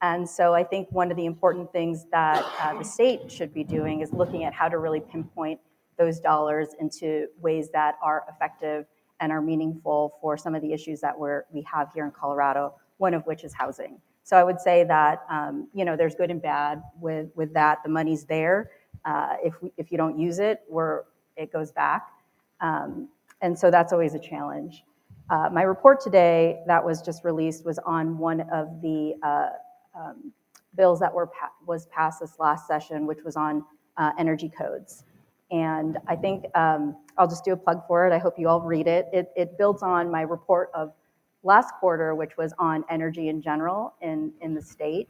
[0.00, 3.64] And so I think one of the important things that uh, the state should be
[3.64, 5.60] doing is looking at how to really pinpoint
[5.98, 8.86] those dollars into ways that are effective
[9.22, 12.74] and are meaningful for some of the issues that we're, we have here in Colorado,
[12.98, 13.98] one of which is housing.
[14.24, 17.78] So I would say that, um, you know, there's good and bad with, with that.
[17.84, 18.72] The money's there.
[19.04, 21.04] Uh, if, we, if you don't use it, we're,
[21.36, 22.08] it goes back.
[22.60, 23.08] Um,
[23.40, 24.84] and so that's always a challenge.
[25.30, 29.50] Uh, my report today that was just released was on one of the uh,
[29.98, 30.32] um,
[30.76, 33.64] bills that were pa- was passed this last session, which was on
[33.96, 35.04] uh, energy codes.
[35.52, 38.12] And I think um, I'll just do a plug for it.
[38.12, 39.08] I hope you all read it.
[39.12, 40.92] It, it builds on my report of
[41.42, 45.08] last quarter, which was on energy in general in, in the state,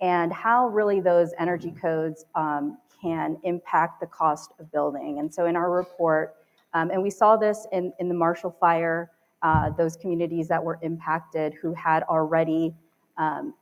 [0.00, 5.18] and how really those energy codes um, can impact the cost of building.
[5.18, 6.36] And so in our report,
[6.72, 9.10] um, and we saw this in, in the Marshall Fire,
[9.42, 12.74] uh, those communities that were impacted who had already
[13.16, 13.54] um,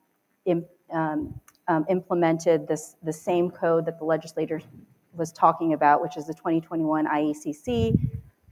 [0.93, 4.61] um, um, implemented this the same code that the legislator
[5.15, 7.99] was talking about, which is the 2021 IECC,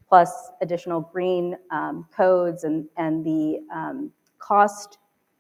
[0.09, 4.99] plus additional green um, codes, and and the um, cost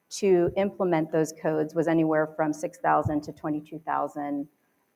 [0.08, 4.46] to implement those codes was anywhere from 6,000 to 22,000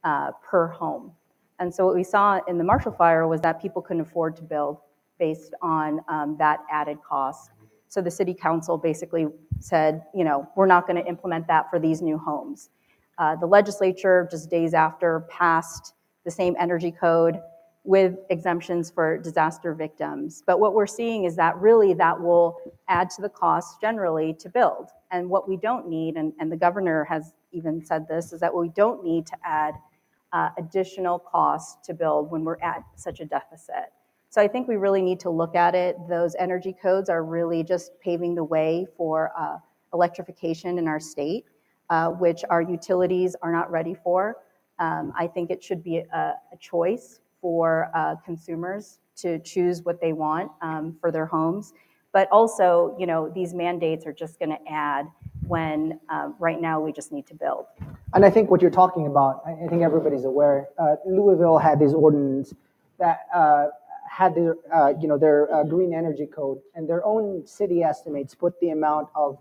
[0.05, 1.13] uh, per home.
[1.59, 4.43] And so what we saw in the Marshall Fire was that people couldn't afford to
[4.43, 4.79] build
[5.19, 7.51] based on um, that added cost.
[7.89, 9.27] So the city council basically
[9.59, 12.71] said, you know, we're not going to implement that for these new homes.
[13.19, 17.41] Uh, the legislature, just days after, passed the same energy code
[17.85, 20.43] with exemptions for disaster victims.
[20.47, 24.49] But what we're seeing is that really that will add to the cost generally to
[24.51, 24.91] build.
[25.11, 28.55] And what we don't need, and, and the governor has even said this, is that
[28.55, 29.75] we don't need to add
[30.33, 33.87] uh, additional costs to build when we're at such a deficit.
[34.29, 35.97] So I think we really need to look at it.
[36.09, 39.57] Those energy codes are really just paving the way for uh,
[39.93, 41.47] electrification in our state,
[41.89, 44.37] uh, which our utilities are not ready for.
[44.81, 50.01] Um, I think it should be a, a choice for uh, consumers to choose what
[50.01, 51.75] they want um, for their homes.
[52.13, 55.07] But also, you know, these mandates are just going to add
[55.47, 57.67] when um, right now we just need to build.
[58.15, 60.69] And I think what you're talking about, I think everybody's aware.
[60.77, 62.53] Uh, Louisville had this ordinance
[62.99, 63.67] that uh,
[64.11, 68.35] had their, uh, you know, their uh, green energy code, and their own city estimates
[68.35, 69.39] put the amount of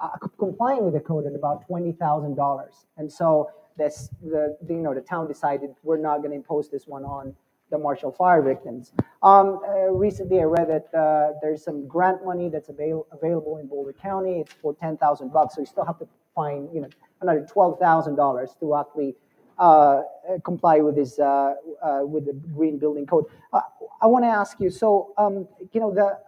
[0.00, 2.86] uh, complying with the code at about twenty thousand dollars.
[2.96, 6.86] And so this, the, you know, the town decided we're not going to impose this
[6.86, 7.34] one on
[7.70, 8.92] the Marshall Fire victims.
[9.22, 13.66] Um, uh, recently, I read that uh, there's some grant money that's avail- available in
[13.66, 14.40] Boulder County.
[14.40, 16.88] It's for ten thousand bucks, so you still have to find, you know,
[17.20, 19.16] another twelve thousand dollars to actually
[19.58, 20.02] uh,
[20.44, 23.24] comply with this uh, uh, with the green building code.
[23.52, 23.60] Uh,
[24.00, 24.70] I want to ask you.
[24.70, 26.18] So, um, you know, the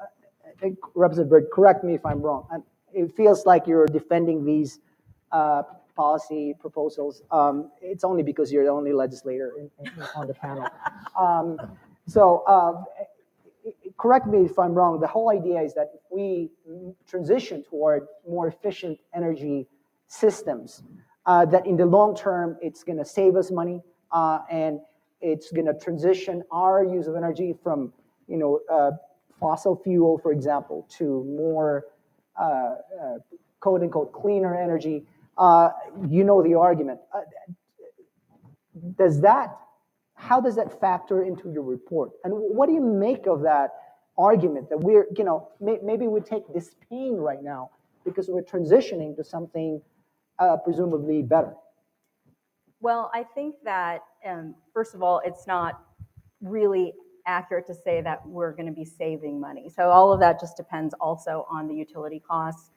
[0.94, 2.46] Representative Bird, correct me if I'm wrong.
[2.50, 4.80] And it feels like you're defending these
[5.96, 7.22] policy proposals.
[7.30, 10.66] Um, it's only because you're the only legislator in, in, on the panel.
[11.18, 11.56] Um,
[12.06, 12.85] so, uh,
[13.96, 15.00] correct me if I'm wrong.
[15.00, 16.50] The whole idea is that if we
[17.09, 19.66] transition toward more efficient energy
[20.06, 20.82] systems,
[21.24, 23.80] uh, that in the long term, it's going to save us money
[24.12, 24.80] uh, and
[25.20, 27.92] it's going to transition our use of energy from,
[28.28, 28.90] you know, uh,
[29.40, 31.87] fossil fuel, for example, to more
[32.40, 33.18] uh, uh,
[33.61, 35.04] quote unquote cleaner energy.
[36.09, 37.01] You know the argument.
[38.99, 39.57] does that,
[40.14, 42.11] how does that factor into your report?
[42.25, 43.70] And what do you make of that
[44.18, 47.70] argument that we're, you know, may, maybe we take this pain right now
[48.05, 49.81] because we're transitioning to something
[50.38, 51.55] uh, presumably better?
[52.81, 55.81] Well, I think that, um, first of all, it's not
[56.40, 56.94] really
[57.27, 59.68] accurate to say that we're going to be saving money.
[59.75, 62.70] So all of that just depends also on the utility costs.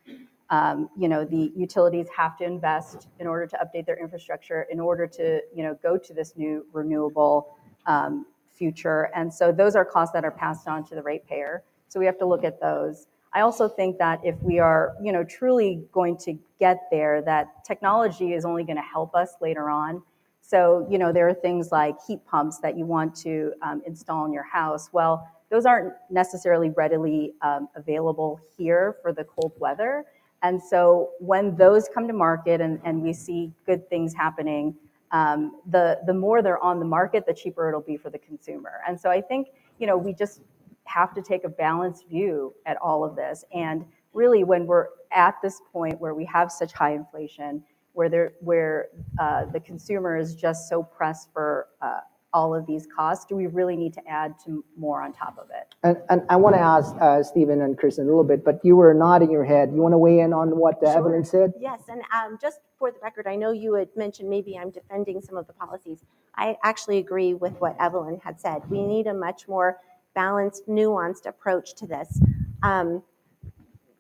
[0.50, 4.80] Um, you know, the utilities have to invest in order to update their infrastructure, in
[4.80, 9.10] order to, you know, go to this new renewable um, future.
[9.16, 11.64] And so those are costs that are passed on to the ratepayer.
[11.88, 13.08] So we have to look at those.
[13.32, 17.64] I also think that if we are, you know, truly going to get there, that
[17.64, 20.02] technology is only going to help us later on.
[20.42, 24.26] So, you know, there are things like heat pumps that you want to um, install
[24.26, 24.90] in your house.
[24.92, 30.06] Well, those aren't necessarily readily um, available here for the cold weather.
[30.42, 34.76] And so when those come to market and, we see good things happening,
[35.12, 38.82] um, the, the more they're on the market, the cheaper it'll be for the consumer.
[38.88, 40.42] And so I think, you know, we just
[40.86, 43.44] have to take a balanced view at all of this.
[43.54, 47.64] And really, when we're at this point where we have such high inflation,
[47.94, 52.00] where there, where uh, the consumer is just so pressed for uh,
[52.34, 53.26] all of these costs?
[53.26, 55.76] Do we really need to add to more on top of it?
[55.84, 58.76] And, and I want to ask uh, Stephen and Kristen a little bit, but you
[58.76, 59.72] were nodding your head.
[59.74, 61.54] You want to weigh in on what uh, Evelyn said?
[61.60, 65.22] Yes, and um, just for the record, I know you had mentioned maybe I'm defending
[65.22, 66.00] some of the policies.
[66.36, 68.62] I actually agree with what Evelyn had said.
[68.70, 69.80] We need a much more
[70.14, 72.20] balanced, nuanced approach to this.
[72.64, 73.04] Um,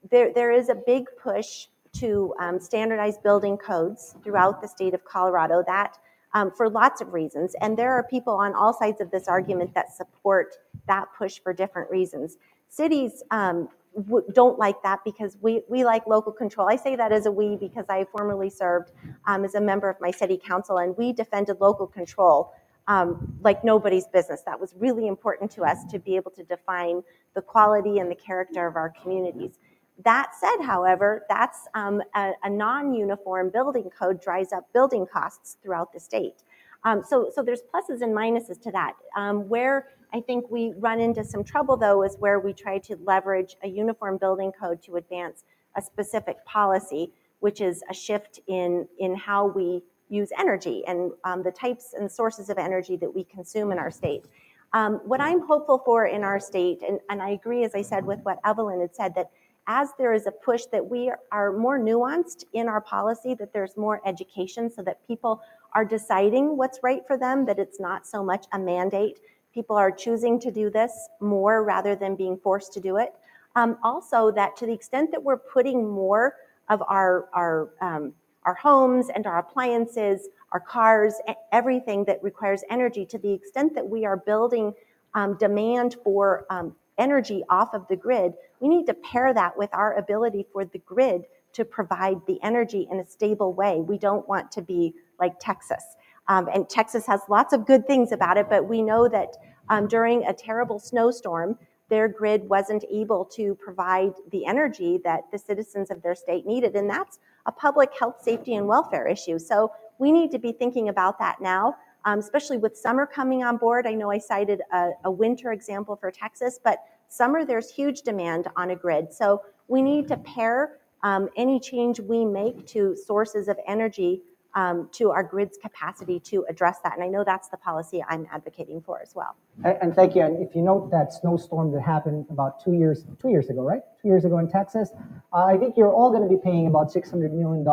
[0.10, 5.04] there, there is a big push to um, standardize building codes throughout the state of
[5.06, 5.64] Colorado.
[5.66, 5.98] That
[6.34, 7.56] um, for lots of reasons.
[7.62, 10.56] And there are people on all sides of this argument that support
[10.88, 12.38] that push for different reasons.
[12.68, 16.70] Cities um, w- don't like that because we, we like local control.
[16.70, 18.92] I say that as a we because I formerly served
[19.26, 22.54] um, as a member of my city council and we defended local control
[22.88, 24.42] um, like nobody's business.
[24.46, 27.04] That was really important to us to be able to define
[27.36, 29.60] the quality and the character of our communities.
[30.06, 35.92] That said, however, that's um, a, a, non-uniform building code drives up building costs throughout
[35.92, 36.44] the state.
[36.86, 38.94] Um, so, so there's pluses and minuses to that.
[39.18, 42.98] Um, where I think we run into some trouble, though, is where we try to
[43.04, 45.44] leverage a uniform building code to advance
[45.76, 51.44] a specific policy, which is a shift in in how we use energy and um,
[51.44, 54.26] the types and sources of energy that we consume in our state.
[54.74, 58.06] Um, what I'm hopeful for in our state, and, and I agree, as I said,
[58.06, 59.32] with what Evelyn had said, that
[59.68, 63.78] as there is a push that we are more nuanced in our policy, that there's
[63.78, 65.42] more education so that people
[65.74, 69.20] are deciding what's right for them, that it's not so much a mandate.
[69.54, 73.14] People are choosing to do this more rather than being forced to do it.
[73.56, 76.36] Um, also, that to the extent that we're putting more
[76.70, 81.16] of our, our, um, our homes and our appliances, our cars,
[81.52, 84.74] everything that requires energy, to the extent that we are building
[85.14, 89.70] um, demand for um, energy off of the grid, we need to pair that with
[89.74, 93.82] our ability for the grid to provide the energy in a stable way.
[93.82, 95.84] We don't want to be like Texas.
[96.28, 99.36] Um, and Texas has lots of good things about it, but we know that
[99.70, 101.58] um, during a terrible snowstorm,
[101.90, 106.76] their grid wasn't able to provide the energy that the citizens of their state needed.
[106.76, 109.40] And that's a public health, safety, and welfare issue.
[109.40, 113.58] So we need to be thinking about that now um, especially with summer coming on
[113.58, 113.86] board.
[113.86, 116.80] I know I cited a, a winter example for Texas, but
[117.10, 119.14] summer there's huge demand on a grid.
[119.14, 124.22] So we need to pair um, any change we make to sources of energy
[124.56, 126.94] um, to our grid's capacity to address that.
[126.96, 129.36] And I know that's the policy I'm advocating for as well.
[129.64, 130.24] And, and thank you.
[130.24, 133.82] And if you note that snowstorm that happened about two years, two years ago, right?
[134.02, 134.90] Two years ago in Texas,
[135.34, 137.66] uh, I think you're all going to be paying about $600 million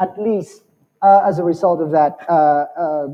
[0.00, 0.64] at least
[1.02, 3.08] uh, as a result of that uh,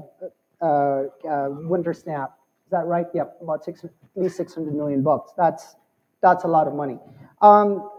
[0.64, 2.32] uh, winter snap.
[2.70, 3.06] Is that right?
[3.12, 5.32] Yep, about six, at least 600 million bucks.
[5.36, 5.74] That's
[6.22, 7.00] that's a lot of money.
[7.42, 7.90] Um,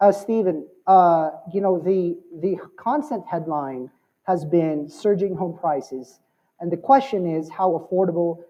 [0.00, 3.90] uh, Stephen, uh, you know the the constant headline
[4.28, 6.20] has been surging home prices,
[6.60, 8.44] and the question is how affordable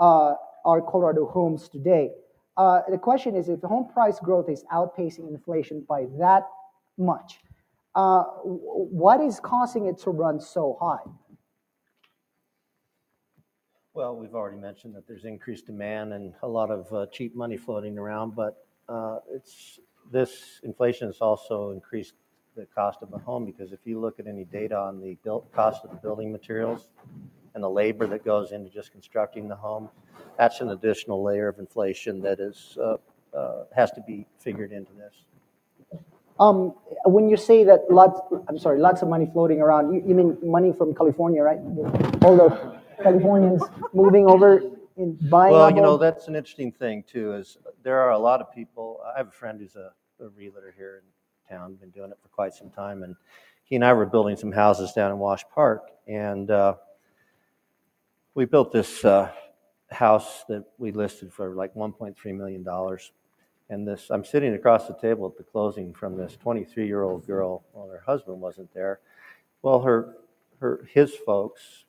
[0.00, 2.10] uh, are Colorado homes today?
[2.56, 6.42] the question is if home price growth is outpacing inflation by that
[6.98, 7.38] much,
[7.94, 11.08] uh, what is causing it to run so high?
[13.94, 17.58] Well, we've already mentioned that there's increased demand and a lot of uh, cheap money
[17.58, 19.80] floating around, but uh, it's
[20.10, 22.14] this inflation has also increased
[22.56, 25.52] the cost of a home because if you look at any data on the built
[25.52, 26.88] cost of the building materials
[27.54, 29.90] and the labor that goes into just constructing the home,
[30.38, 32.96] that's an additional layer of inflation that is uh,
[33.36, 36.00] uh has to be figured into this.
[36.40, 36.74] Um,
[37.04, 38.18] when you say that lots,
[38.48, 41.58] I'm sorry, lots of money floating around, you, you mean money from California, right?
[42.22, 43.62] All the Californians
[43.92, 44.62] moving over
[44.96, 45.52] and buying.
[45.52, 47.34] Well, you know, that's an interesting thing too.
[47.34, 49.00] Is there are a lot of people.
[49.14, 52.28] I have a friend who's a, a realtor here in town, been doing it for
[52.28, 53.14] quite some time, and
[53.64, 56.74] he and I were building some houses down in Wash Park, and uh,
[58.34, 59.30] we built this uh,
[59.90, 63.12] house that we listed for like 1.3 million dollars
[63.72, 67.26] and this, I'm sitting across the table at the closing from this 23 year old
[67.26, 67.64] girl.
[67.72, 69.00] Well, her husband wasn't there.
[69.62, 70.16] Well, her,
[70.60, 71.84] her, his folks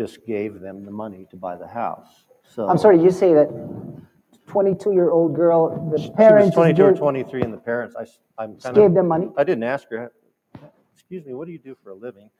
[0.00, 2.24] just gave them the money to buy the house.
[2.42, 3.48] So I'm sorry, you say that
[4.46, 8.06] 22 year old girl, the she parents was 22 or 23, and the parents, I,
[8.42, 9.28] I'm kind gave of, them money.
[9.36, 10.10] I didn't ask her.
[10.94, 12.30] Excuse me, what do you do for a living?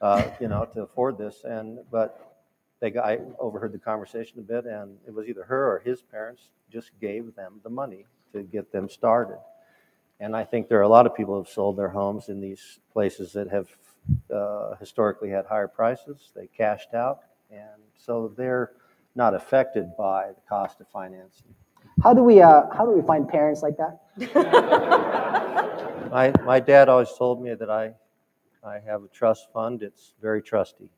[0.00, 2.34] Uh, you know, to afford this, and but
[2.80, 6.02] they got, I overheard the conversation a bit, and it was either her or his
[6.02, 9.38] parents just gave them the money to get them started.
[10.18, 12.40] And I think there are a lot of people who have sold their homes in
[12.40, 13.68] these places that have
[14.34, 16.32] uh, historically had higher prices.
[16.34, 18.72] They cashed out, and so they're
[19.14, 21.54] not affected by the cost of financing.
[22.02, 24.00] How do we uh, how do we find parents like that?
[26.10, 27.94] my my dad always told me that I
[28.64, 29.82] I have a trust fund.
[29.82, 30.88] It's very trusty.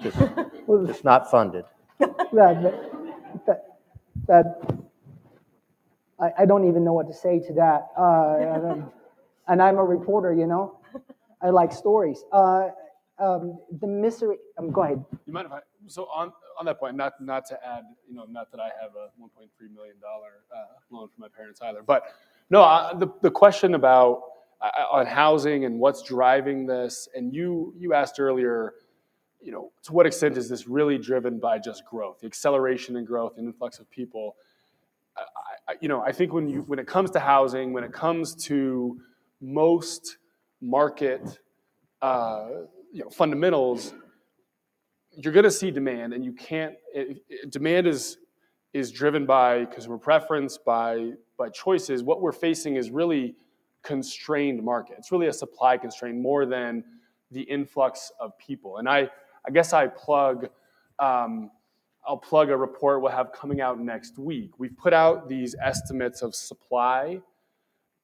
[0.00, 0.16] Just,
[0.68, 1.64] it's not funded.
[1.98, 2.74] that,
[3.46, 3.78] that,
[4.26, 4.74] that
[6.20, 7.88] I, I don't even know what to say to that.
[7.96, 8.82] Uh,
[9.48, 10.78] and I'm a reporter, you know.
[11.44, 12.24] I like stories.
[12.32, 12.68] Uh,
[13.18, 14.38] um, the misery.
[14.58, 15.04] Um, go ahead.
[15.26, 15.60] You mind if I?
[15.86, 18.92] So on on that point, not not to add, you know, not that I have
[18.96, 22.04] a 1.3 million dollar uh, loan from my parents either, but
[22.50, 24.22] no, I, the the question about
[24.60, 28.74] uh, on housing and what's driving this, and you you asked earlier,
[29.40, 33.04] you know, to what extent is this really driven by just growth, the acceleration in
[33.04, 34.36] growth, and influx of people?
[35.16, 35.22] I,
[35.68, 38.34] I, you know, I think when you when it comes to housing, when it comes
[38.46, 38.98] to
[39.40, 40.16] most
[40.60, 41.38] market
[42.02, 42.48] uh,
[42.92, 43.94] you know, fundamentals,
[45.16, 46.74] you're going to see demand, and you can't.
[46.92, 48.18] It, it, demand is
[48.72, 52.02] is driven by consumer preference, by by choices.
[52.02, 53.36] What we're facing is really
[53.82, 54.96] constrained market.
[54.98, 56.84] It's really a supply constraint more than
[57.30, 58.78] the influx of people.
[58.78, 59.10] And I,
[59.46, 60.48] I guess I plug.
[60.98, 61.50] Um,
[62.06, 64.58] I'll plug a report we'll have coming out next week.
[64.58, 67.20] We've put out these estimates of supply,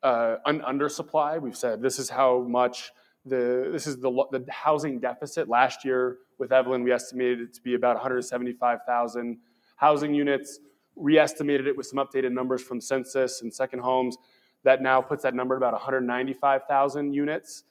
[0.03, 1.41] uh, un- undersupply.
[1.41, 2.93] We've said this is how much
[3.25, 5.49] the, this is the, the housing deficit.
[5.49, 9.39] Last year with Evelyn, we estimated it to be about 175,000
[9.77, 10.61] housing units.
[10.97, 14.17] Re-estimated it with some updated numbers from census and second homes.
[14.65, 17.65] That now puts that number at about 195,000 units.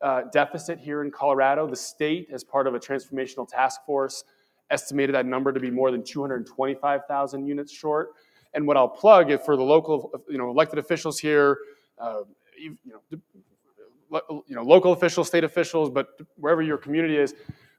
[0.00, 1.66] Uh, deficit here in Colorado.
[1.66, 4.22] The state, as part of a transformational task force,
[4.70, 8.10] estimated that number to be more than 225,000 units short.
[8.54, 11.58] And what I'll plug is for the local, you know, elected officials here,
[11.98, 12.22] uh,
[12.58, 13.20] you know,
[14.46, 17.34] you know, local officials, state officials, but wherever your community is,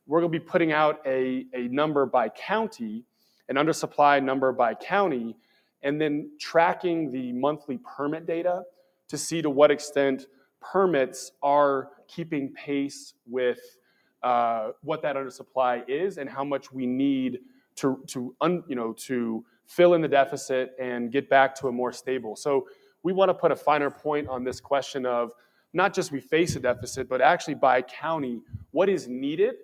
[0.05, 3.03] we're going to be putting out a, a number by county,
[3.47, 5.35] an undersupply number by county,
[5.83, 8.63] and then tracking the monthly permit data
[9.07, 10.27] to see to what extent
[10.61, 13.77] permits are keeping pace with
[14.23, 17.39] uh, what that undersupply is and how much we need
[17.75, 21.71] to, to un, you know, to fill in the deficit and get back to a
[21.71, 22.35] more stable.
[22.35, 22.67] So
[23.03, 25.31] we want to put a finer point on this question of
[25.73, 28.41] not just we face a deficit, but actually by county,
[28.71, 29.55] what is needed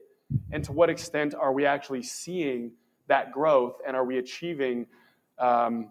[0.52, 2.72] and to what extent are we actually seeing
[3.08, 4.86] that growth and are we achieving
[5.40, 5.90] um,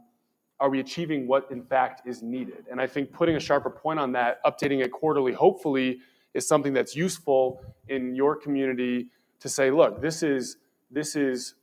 [0.60, 3.98] are we achieving what in fact is needed and i think putting a sharper point
[3.98, 5.98] on that updating it quarterly hopefully
[6.32, 9.08] is something that's useful in your community
[9.38, 10.56] to say look this is
[10.90, 11.54] this is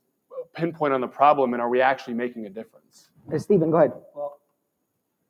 [0.54, 3.92] pinpoint on the problem and are we actually making a difference uh, stephen go ahead
[4.14, 4.38] well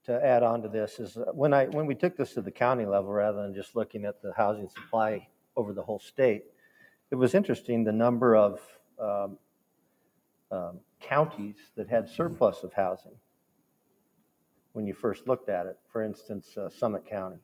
[0.04, 2.50] to add on to this is uh, when I when we took this to the
[2.50, 6.44] county level rather than just looking at the housing supply over the whole state,
[7.10, 8.60] it was interesting the number of
[9.00, 9.38] um,
[10.50, 13.12] um, counties that had surplus of housing
[14.72, 15.78] when you first looked at it.
[15.92, 17.38] For instance, uh, Summit County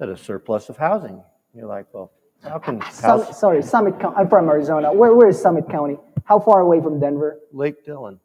[0.00, 1.22] had a surplus of housing.
[1.54, 2.12] You're like, well,
[2.42, 4.16] how can Summit, sorry, Summit County?
[4.16, 4.92] I'm from Arizona.
[4.92, 5.98] Where where is Summit County?
[6.24, 7.40] How far away from Denver?
[7.52, 8.20] Lake Dillon.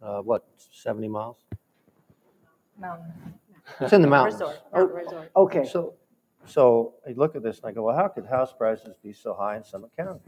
[0.00, 1.36] Uh, what, 70 miles?
[2.78, 3.12] Mountain.
[3.80, 4.40] It's in the mountains.
[4.40, 5.30] Resort, mountain resort.
[5.36, 5.66] Okay.
[5.66, 5.94] So,
[6.46, 9.34] so I look at this and I go, well, how could house prices be so
[9.34, 10.20] high in Summit County?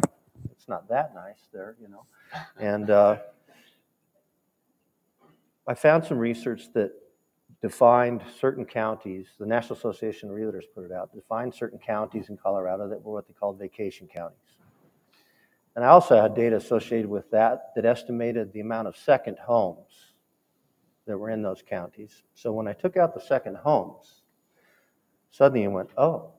[0.51, 2.05] It's not that nice there, you know.
[2.59, 3.17] And uh,
[5.67, 6.93] I found some research that
[7.63, 9.29] defined certain counties.
[9.39, 11.15] The National Association of Realtors put it out.
[11.15, 14.57] Defined certain counties in Colorado that were what they called vacation counties.
[15.77, 20.15] And I also had data associated with that that estimated the amount of second homes
[21.07, 22.23] that were in those counties.
[22.35, 24.23] So when I took out the second homes,
[25.31, 26.33] suddenly I went, oh,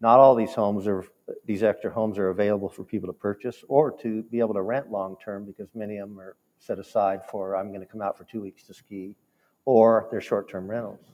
[0.00, 1.04] not all these homes are
[1.44, 4.90] these extra homes are available for people to purchase or to be able to rent
[4.90, 8.16] long term because many of them are set aside for I'm going to come out
[8.16, 9.14] for two weeks to ski,
[9.68, 11.12] or they're short term rentals.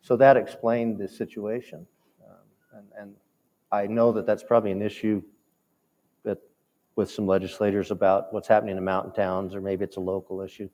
[0.00, 1.86] So that explained the situation,
[2.28, 2.36] um,
[2.76, 3.14] and, and
[3.70, 5.22] I know that that's probably an issue
[6.24, 6.38] that
[6.96, 10.68] with some legislators about what's happening in mountain towns, or maybe it's a local issue.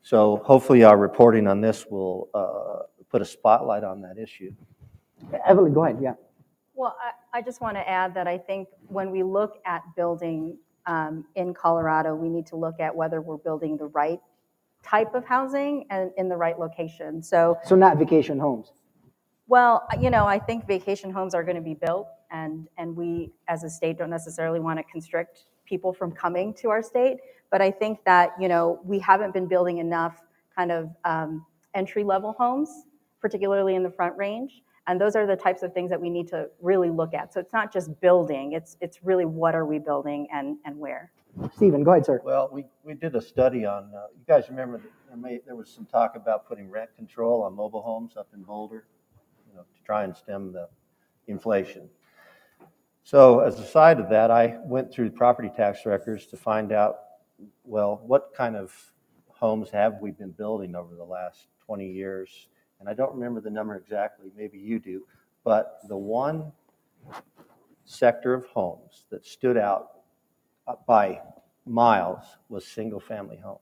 [0.00, 4.54] So hopefully our reporting on this will uh, put a spotlight on that issue.
[5.46, 5.98] Evelyn, go ahead.
[6.00, 6.14] Yeah.
[6.74, 10.56] Well, I, I just want to add that I think when we look at building
[10.86, 14.20] um, in Colorado, we need to look at whether we're building the right
[14.84, 17.22] type of housing and in the right location.
[17.22, 18.72] So, so not vacation homes.
[19.46, 23.32] Well, you know, I think vacation homes are going to be built, and and we
[23.48, 27.18] as a state don't necessarily want to constrict people from coming to our state.
[27.50, 30.20] But I think that, you know, we haven't been building enough
[30.56, 32.86] kind of um, entry level homes,
[33.20, 34.62] particularly in the front range.
[34.86, 37.32] And those are the types of things that we need to really look at.
[37.32, 41.12] So it's not just building, it's, it's really what are we building and, and where.
[41.54, 42.20] Stephen, go ahead, sir.
[42.24, 45.68] Well, we, we did a study on, uh, you guys remember there, may, there was
[45.68, 48.86] some talk about putting rent control on mobile homes up in Boulder,
[49.48, 50.68] you know, to try and stem the
[51.26, 51.88] inflation.
[53.02, 56.72] So as a side of that, I went through the property tax records to find
[56.72, 56.96] out,
[57.64, 58.72] well, what kind of
[59.28, 62.48] homes have we been building over the last 20 years?
[62.78, 65.04] And I don't remember the number exactly, maybe you do,
[65.42, 66.52] but the one
[67.84, 69.93] sector of homes that stood out
[70.86, 71.20] by
[71.66, 73.60] miles was single-family homes.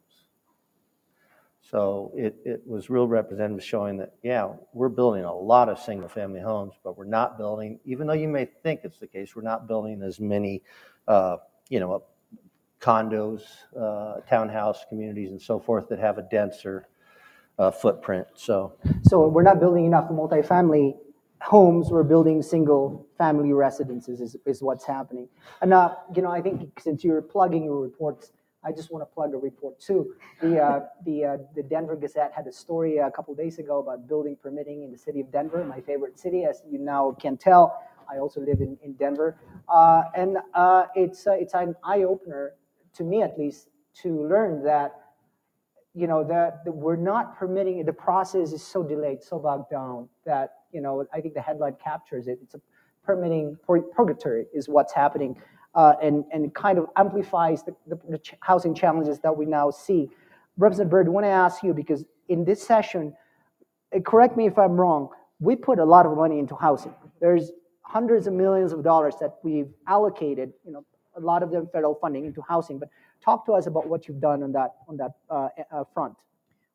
[1.60, 6.40] So it, it was real representative showing that, yeah, we're building a lot of single-family
[6.40, 9.66] homes, but we're not building, even though you may think it's the case, we're not
[9.66, 10.62] building as many,
[11.08, 11.36] uh,
[11.68, 12.02] you know,
[12.80, 13.42] condos,
[13.78, 16.88] uh, townhouse communities and so forth that have a denser
[17.58, 18.26] uh, footprint.
[18.34, 18.74] So
[19.04, 20.96] So we're not building enough multifamily
[21.42, 25.28] homes, we're building single-family residences is, is what's happening.
[25.60, 28.32] And, uh, you know, I think since you're plugging your reports,
[28.64, 30.14] I just want to plug a report too.
[30.40, 34.06] The, uh, the, uh, the Denver Gazette had a story a couple days ago about
[34.06, 37.82] building permitting in the city of Denver, my favorite city, as you now can tell.
[38.08, 39.36] I also live in, in Denver.
[39.68, 42.54] Uh, and uh, it's, uh, it's an eye opener,
[42.94, 43.68] to me at least,
[44.02, 44.92] to learn that
[45.94, 50.08] you know that, that we're not permitting the process is so delayed so bogged down
[50.24, 52.38] that you know i think the headline captures it.
[52.42, 52.60] It's a
[53.04, 55.36] permitting pur- purgatory is what's happening
[55.74, 59.70] uh, and and kind of amplifies the, the, the ch- housing challenges that we now
[59.70, 60.10] see.
[60.58, 63.12] Representative Bird i want to ask you because in this session
[63.94, 65.08] uh, correct me if i'm wrong
[65.40, 66.94] we put a lot of money into housing.
[67.20, 67.50] There's
[67.82, 70.84] hundreds of millions of dollars that we've allocated you know
[71.16, 72.88] a lot of them federal funding into housing but
[73.22, 76.14] talk to us about what you've done on that on that uh, uh, front.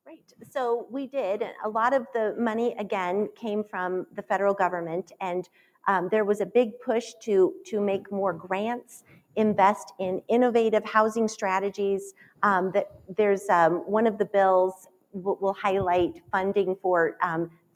[0.08, 0.34] Right.
[0.50, 1.44] So we did.
[1.66, 5.50] A lot of the money again came from the federal government, and
[5.86, 9.04] um, there was a big push to to make more grants,
[9.36, 12.14] invest in innovative housing strategies.
[12.42, 17.18] Um, that there's um, one of the bills will, will highlight funding for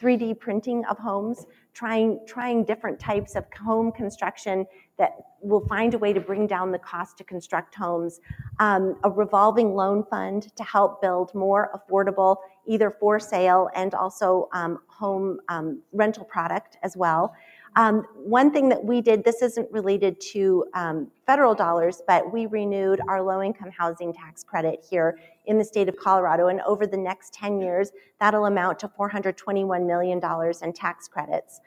[0.02, 4.66] 3D um, printing of homes, trying trying different types of home construction
[5.02, 8.22] that will find a way to bring down the cost to construct homes,
[8.60, 12.38] um, a revolving loan fund to help build more affordable,
[12.68, 17.34] either for sale and also um, home um, rental product as well.
[17.76, 22.46] Um, one thing that we did, this isn't related to um, federal dollars, but we
[22.46, 26.50] renewed our low income housing tax credit here in the state of Colorado.
[26.50, 30.22] And over the next 10 years, that'll amount to $421 million
[30.62, 31.62] in tax credits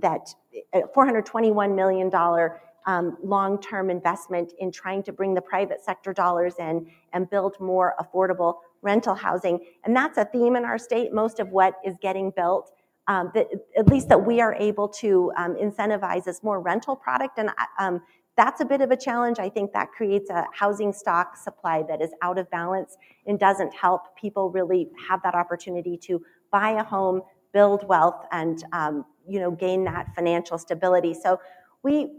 [0.00, 0.34] that
[0.72, 2.10] uh, $421 million
[2.86, 7.94] um, long-term investment in trying to bring the private sector dollars in and build more
[8.00, 9.60] affordable rental housing.
[9.84, 11.12] And that's a theme in our state.
[11.12, 12.72] Most of what is getting built,
[13.06, 13.46] um, that,
[13.76, 17.38] at least that we are able to um, incentivize is more rental product.
[17.38, 18.00] And um,
[18.36, 19.38] that's a bit of a challenge.
[19.38, 22.96] I think that creates a housing stock supply that is out of balance
[23.26, 27.22] and doesn't help people really have that opportunity to buy a home,
[27.52, 31.14] build wealth, and um, you know gain that financial stability.
[31.14, 31.40] So
[31.82, 32.10] we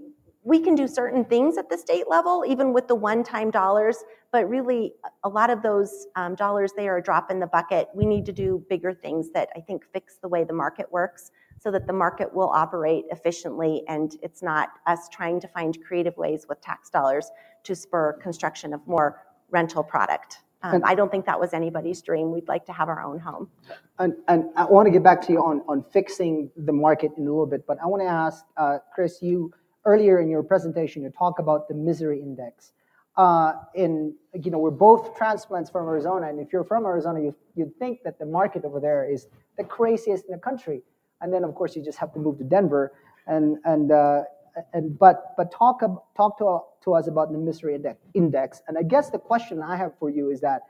[0.43, 4.47] we can do certain things at the state level, even with the one-time dollars, but
[4.49, 7.87] really a lot of those um, dollars they are a drop in the bucket.
[7.93, 11.31] We need to do bigger things that I think fix the way the market works
[11.59, 16.17] so that the market will operate efficiently and it's not us trying to find creative
[16.17, 17.31] ways with tax dollars
[17.63, 20.39] to spur construction of more rental product.
[20.63, 22.31] Um, I don't think that was anybody's dream.
[22.31, 23.49] We'd like to have our own home.
[23.99, 27.23] And, and I want to get back to you on, on fixing the market in
[27.23, 29.51] a little bit, but I want to ask, uh, Chris, you
[29.85, 32.71] earlier in your presentation, you talk about the misery index.
[33.15, 37.35] Uh, in you know, we're both transplants from Arizona, and if you're from Arizona, you
[37.53, 40.81] you'd think that the market over there is the craziest in the country,
[41.21, 42.93] and then of course you just have to move to Denver,
[43.27, 44.23] and and uh,
[44.73, 45.81] and but but talk
[46.15, 47.79] talk to to us about the misery
[48.13, 48.61] index.
[48.67, 50.63] And I guess the question I have for you is that,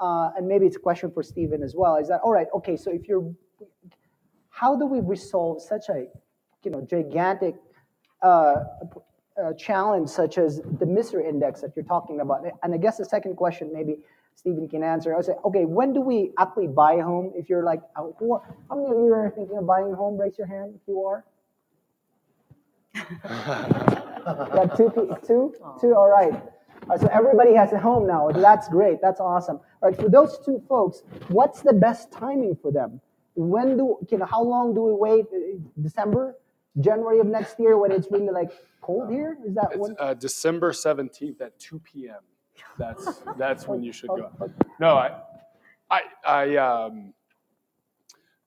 [0.00, 2.46] uh, and maybe it's a question for Stephen as well, is that all right?
[2.54, 3.34] Okay, so if you're,
[4.50, 6.06] how do we resolve such a,
[6.62, 7.56] you know, gigantic
[8.22, 8.64] uh,
[9.42, 12.44] uh, challenge such as the misery index that you're talking about?
[12.62, 13.98] And I guess the second question maybe.
[14.34, 15.16] Stephen can answer.
[15.16, 17.32] I say, okay, when do we actually buy a home?
[17.34, 18.14] If you're like, how
[18.70, 20.16] many of you are thinking of buying a home?
[20.16, 21.24] Raise your hand if you are.
[24.24, 24.90] Got two,
[25.26, 25.94] two, two.
[25.94, 26.32] All right.
[26.32, 27.00] All right.
[27.00, 28.30] So everybody has a home now.
[28.30, 28.98] That's great.
[29.02, 29.60] That's awesome.
[29.82, 29.98] All right.
[29.98, 33.00] For those two folks, what's the best timing for them?
[33.34, 34.26] When do you know?
[34.26, 35.26] How long do we wait?
[35.80, 36.36] December,
[36.80, 39.38] January of next year when it's really like cold here?
[39.46, 39.94] Is that when?
[39.98, 42.20] Uh, December seventeenth at two p.m.
[42.78, 44.30] That's that's when you should go.
[44.80, 45.20] No, I,
[45.90, 47.12] I, I um,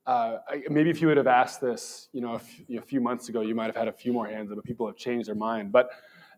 [0.05, 0.37] uh,
[0.69, 3.41] maybe if you would have asked this, you know, a, f- a few months ago,
[3.41, 5.71] you might have had a few more hands, but people have changed their mind.
[5.71, 5.91] But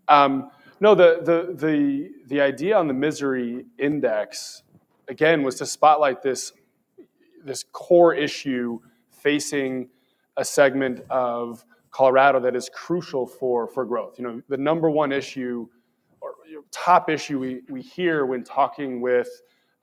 [0.07, 4.64] um, no, the, the the the idea on the misery index
[5.07, 6.51] again was to spotlight this
[7.43, 9.89] this core issue facing
[10.38, 14.18] a segment of Colorado that is crucial for, for growth.
[14.18, 15.68] You know, the number one issue
[16.22, 19.30] or you know, top issue we, we hear when talking with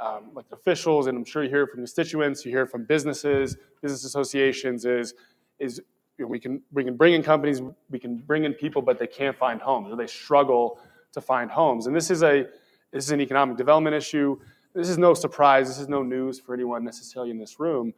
[0.01, 4.05] um, like officials, and I'm sure you hear from constituents, you hear from businesses, business
[4.05, 5.15] associations, is
[5.59, 5.81] is
[6.19, 8.99] you know, we can we can bring in companies, we can bring in people, but
[8.99, 10.81] they can't find homes, or they struggle
[11.13, 11.87] to find homes.
[11.87, 12.47] And this is a
[12.93, 14.39] this is an economic development issue.
[14.75, 15.69] This is no surprise.
[15.69, 17.93] This is no news for anyone necessarily in this room,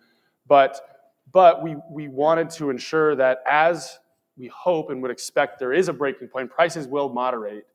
[0.46, 3.98] but but we we wanted to ensure that as
[4.36, 7.66] we hope and would expect there is a breaking point, prices will moderate.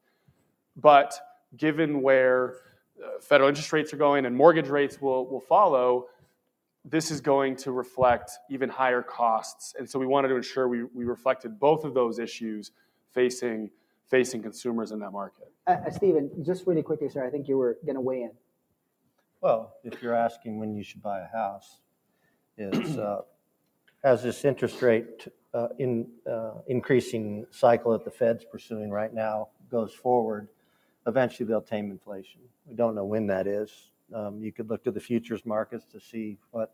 [0.76, 1.14] But
[1.56, 2.56] given where
[3.22, 6.08] federal interest rates are going and mortgage rates will, will follow,
[6.86, 9.76] this is going to reflect even higher costs.
[9.78, 12.72] And so we wanted to ensure we, we reflected both of those issues
[13.12, 13.70] facing,
[14.06, 15.52] facing consumers in that market.
[15.66, 18.32] Uh, uh, Stephen, just really quickly, sir, I think you were going to weigh in.
[19.42, 21.80] Well, if you're asking when you should buy a house,
[22.58, 23.22] is uh,
[24.04, 29.50] as this interest rate uh, in uh, increasing cycle that the Fed's pursuing right now
[29.70, 30.48] goes forward,
[31.08, 32.42] eventually they'll tame inflation.
[32.66, 33.72] We don't know when that is.
[34.14, 36.74] Um, you could look to the futures markets to see what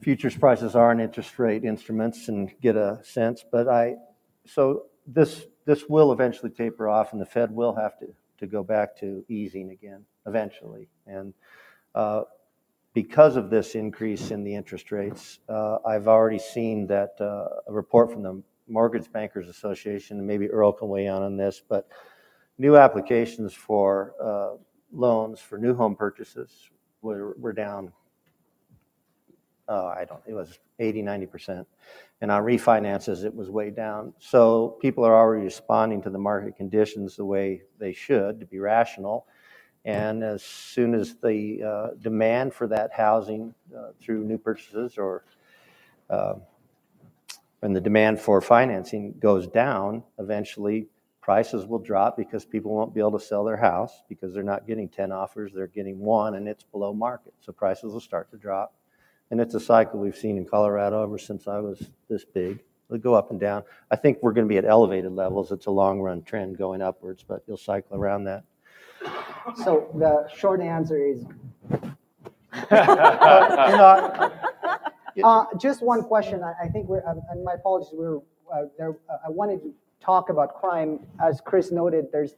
[0.00, 3.44] futures prices are in interest rate instruments and get a sense.
[3.50, 3.96] But I,
[4.44, 8.06] so this this will eventually taper off, and the Fed will have to
[8.38, 10.88] to go back to easing again eventually.
[11.06, 11.32] And
[11.94, 12.22] uh,
[12.92, 17.72] because of this increase in the interest rates, uh, I've already seen that uh, a
[17.72, 21.88] report from the Mortgage Bankers Association, and maybe Earl can weigh in on this, but
[22.58, 24.56] new applications for uh,
[24.92, 26.70] loans for new home purchases
[27.02, 27.92] were, were down,
[29.68, 31.66] uh, I don't, it was 80, 90%.
[32.20, 34.14] And on refinances, it was way down.
[34.18, 38.58] So people are already responding to the market conditions the way they should to be
[38.58, 39.26] rational.
[39.84, 45.24] And as soon as the uh, demand for that housing uh, through new purchases or
[46.10, 46.34] uh,
[47.60, 50.88] when the demand for financing goes down, eventually
[51.26, 54.64] prices will drop because people won't be able to sell their house because they're not
[54.64, 57.34] getting 10 offers, they're getting one and it's below market.
[57.40, 58.72] So prices will start to drop.
[59.32, 62.62] And it's a cycle we've seen in Colorado ever since I was this big.
[62.88, 63.64] It'll go up and down.
[63.90, 65.50] I think we're going to be at elevated levels.
[65.50, 68.44] It's a long run trend going upwards, but you'll cycle around that.
[69.64, 71.24] So the short answer is
[75.16, 76.44] you uh, just one question.
[76.44, 78.18] I, I think we're, um, and my apologies, we are
[78.54, 78.90] uh, there.
[79.10, 81.00] Uh, I wanted to talk about crime.
[81.22, 82.34] As Chris noted, there's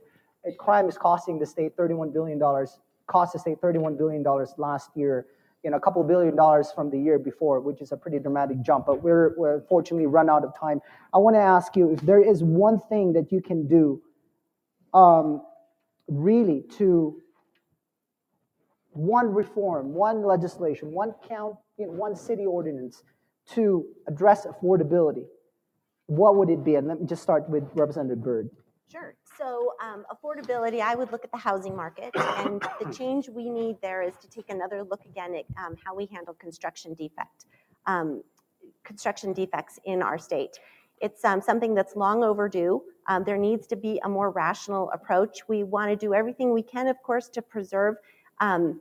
[0.58, 2.78] crime is costing the state 31 billion dollars.
[3.06, 5.26] Cost the state 31 billion dollars last year.
[5.64, 8.62] You know, a couple billion dollars from the year before, which is a pretty dramatic
[8.62, 8.86] jump.
[8.86, 10.80] But we're, we're fortunately run out of time.
[11.12, 14.00] I want to ask you if there is one thing that you can do,
[14.94, 15.42] um,
[16.06, 17.20] really, to
[18.92, 23.02] one reform, one legislation, one count, you know, one city ordinance
[23.54, 25.24] to address affordability
[26.08, 26.74] what would it be?
[26.74, 28.50] And let me just start with Representative Bird.
[28.90, 29.14] Sure.
[29.36, 33.76] So um, affordability, I would look at the housing market, and the change we need
[33.82, 37.44] there is to take another look again at um, how we handle construction defect,
[37.86, 38.22] um,
[38.84, 40.58] construction defects in our state.
[41.00, 42.82] It's um, something that's long overdue.
[43.06, 45.46] Um, there needs to be a more rational approach.
[45.46, 47.96] We want to do everything we can, of course, to preserve
[48.40, 48.80] um,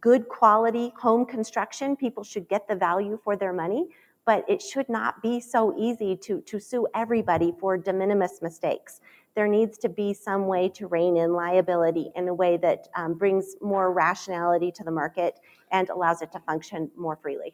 [0.00, 1.96] good quality home construction.
[1.96, 3.88] People should get the value for their money
[4.26, 9.00] but it should not be so easy to, to sue everybody for de minimis mistakes.
[9.34, 13.14] There needs to be some way to rein in liability in a way that um,
[13.14, 15.40] brings more rationality to the market
[15.72, 17.52] and allows it to function more freely.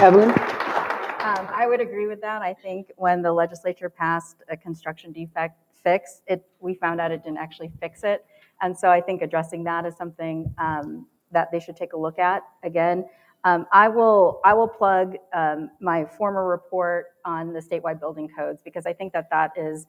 [0.00, 0.30] Evelyn?
[0.30, 2.42] Um, I would agree with that.
[2.42, 7.22] I think when the legislature passed a construction defect fix, it, we found out it
[7.22, 8.26] didn't actually fix it.
[8.60, 12.18] And so I think addressing that is something um, that they should take a look
[12.18, 12.42] at.
[12.62, 13.04] Again,
[13.44, 18.62] um, I will I will plug um, my former report on the statewide building codes
[18.64, 19.86] because I think that that is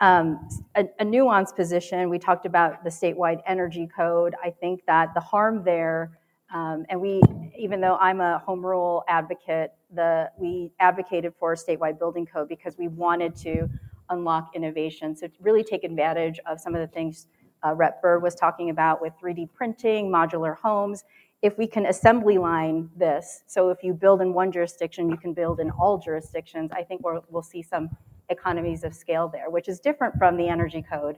[0.00, 2.08] um, a, a, nuanced position.
[2.08, 4.34] We talked about the statewide energy code.
[4.42, 6.18] I think that the harm there,
[6.52, 7.20] um, and we
[7.56, 12.48] even though I'm a home rule advocate, the we advocated for a statewide building code
[12.48, 13.68] because we wanted to
[14.10, 15.14] unlock innovation.
[15.14, 17.28] So to really take advantage of some of the things
[17.64, 18.00] uh, Rep.
[18.02, 21.04] Bird was talking about with 3D printing, modular homes
[21.42, 25.32] if we can assembly line this, so if you build in one jurisdiction, you can
[25.32, 27.90] build in all jurisdictions, I think we will see some
[28.28, 31.16] economies of scale there, which is different from the energy code.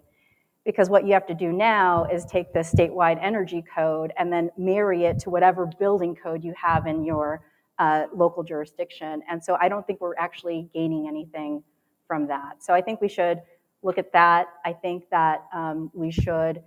[0.66, 4.50] Because what you have to do now is take the statewide energy code and then
[4.58, 7.42] marry it to whatever building code you have in your
[7.78, 9.22] uh, local jurisdiction.
[9.28, 11.62] And so I don't think we're actually gaining anything
[12.06, 12.62] from that.
[12.62, 13.40] So I think we should
[13.82, 14.48] look at that.
[14.66, 16.62] I think that um, we should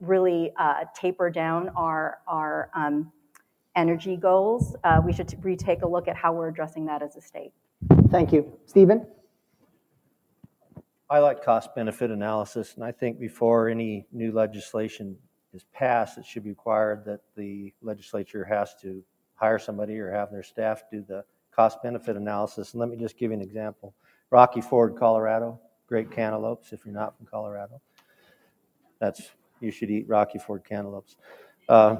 [0.00, 3.12] really uh, taper down our, our um,
[3.76, 7.20] energy goals, uh, we should retake a look at how we're addressing that as a
[7.20, 7.52] state.
[8.10, 8.52] Thank you.
[8.66, 9.06] Stephen?
[11.10, 15.16] I like cost benefit analysis, and I think before any new legislation
[15.54, 19.02] is passed, it should be required that the legislature has to
[19.34, 22.72] hire somebody or have their staff do the cost benefit analysis.
[22.72, 23.94] And let me just give you an example.
[24.30, 27.80] Rocky Ford, Colorado, great cantaloupes if you're not from Colorado.
[29.00, 29.22] That's,
[29.60, 31.16] you should eat Rocky Ford cantaloupes.
[31.68, 31.96] Uh,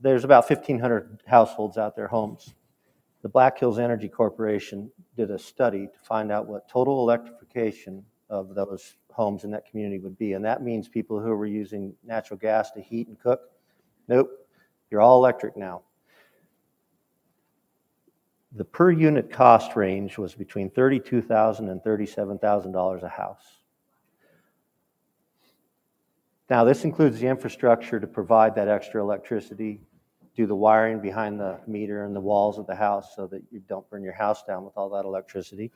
[0.00, 2.54] there's about 1,500 households out there, homes.
[3.22, 8.54] The Black Hills Energy Corporation did a study to find out what total electrification of
[8.54, 10.34] those homes in that community would be.
[10.34, 13.40] And that means people who were using natural gas to heat and cook.
[14.06, 14.30] Nope,
[14.90, 15.82] you're all electric now.
[18.52, 23.57] The per unit cost range was between $32,000 and $37,000 a house.
[26.50, 29.80] Now, this includes the infrastructure to provide that extra electricity,
[30.34, 33.60] do the wiring behind the meter and the walls of the house so that you
[33.68, 35.70] don't burn your house down with all that electricity.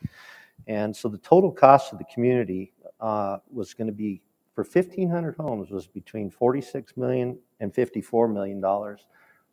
[0.66, 4.22] And so the total cost of the community uh, was going to be
[4.54, 9.06] for 1,500 homes was between 46 million and 54 million dollars.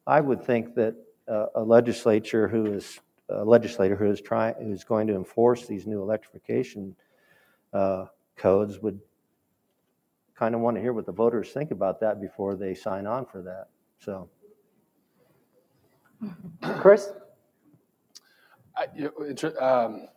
[0.05, 0.95] I would think that
[1.28, 2.99] uh, a legislature who is
[3.30, 6.95] a legislator who is trying who's going to enforce these new electrification
[7.74, 8.05] uh,
[8.36, 8.99] codes would
[10.40, 13.26] kind of want to hear what the voters think about that before they sign on
[13.26, 13.68] for that.
[14.00, 14.30] So,
[16.80, 17.12] Chris?
[18.78, 19.12] I, you
[19.44, 20.08] know, um,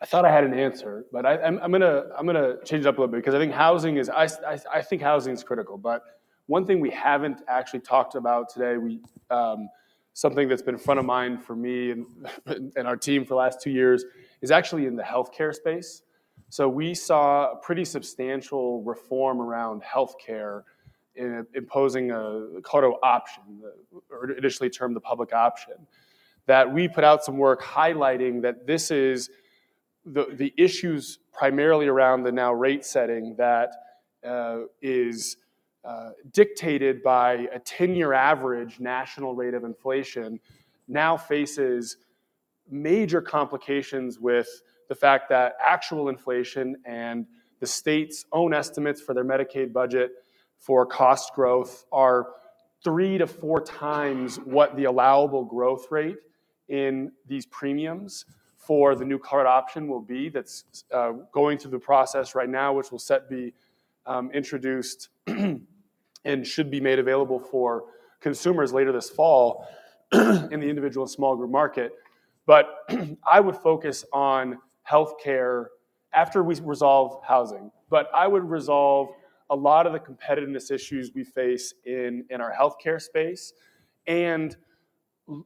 [0.00, 2.98] I thought I had an answer, but I, am gonna I'm gonna change it up
[2.98, 5.76] a little bit because I think housing is I, I, I, think housing is critical.
[5.76, 6.02] But
[6.46, 9.68] one thing we haven't actually talked about today, we um,
[10.12, 12.06] something that's been front of mind for me and,
[12.76, 14.04] and our team for the last two years
[14.40, 16.02] is actually in the healthcare space.
[16.52, 20.64] So we saw a pretty substantial reform around healthcare
[21.14, 23.42] in imposing a Colorado option,
[24.10, 25.72] or initially termed the public option,
[26.44, 29.30] that we put out some work highlighting that this is
[30.04, 33.72] the, the issues primarily around the now rate setting that
[34.22, 35.38] uh, is
[35.86, 40.38] uh, dictated by a 10 year average national rate of inflation
[40.86, 41.96] now faces
[42.68, 44.62] major complications with
[44.92, 47.24] the fact that actual inflation and
[47.60, 50.10] the state's own estimates for their Medicaid budget
[50.58, 52.26] for cost growth are
[52.84, 56.18] three to four times what the allowable growth rate
[56.68, 58.26] in these premiums
[58.58, 62.74] for the new card option will be that's uh, going through the process right now,
[62.74, 63.54] which will set be
[64.04, 67.84] um, introduced and should be made available for
[68.20, 69.66] consumers later this fall
[70.12, 71.92] in the individual and small group market.
[72.44, 72.66] But
[73.26, 74.58] I would focus on
[74.92, 75.66] healthcare
[76.12, 77.70] after we resolve housing.
[77.88, 79.08] But I would resolve
[79.50, 83.52] a lot of the competitiveness issues we face in, in our healthcare space
[84.06, 84.56] and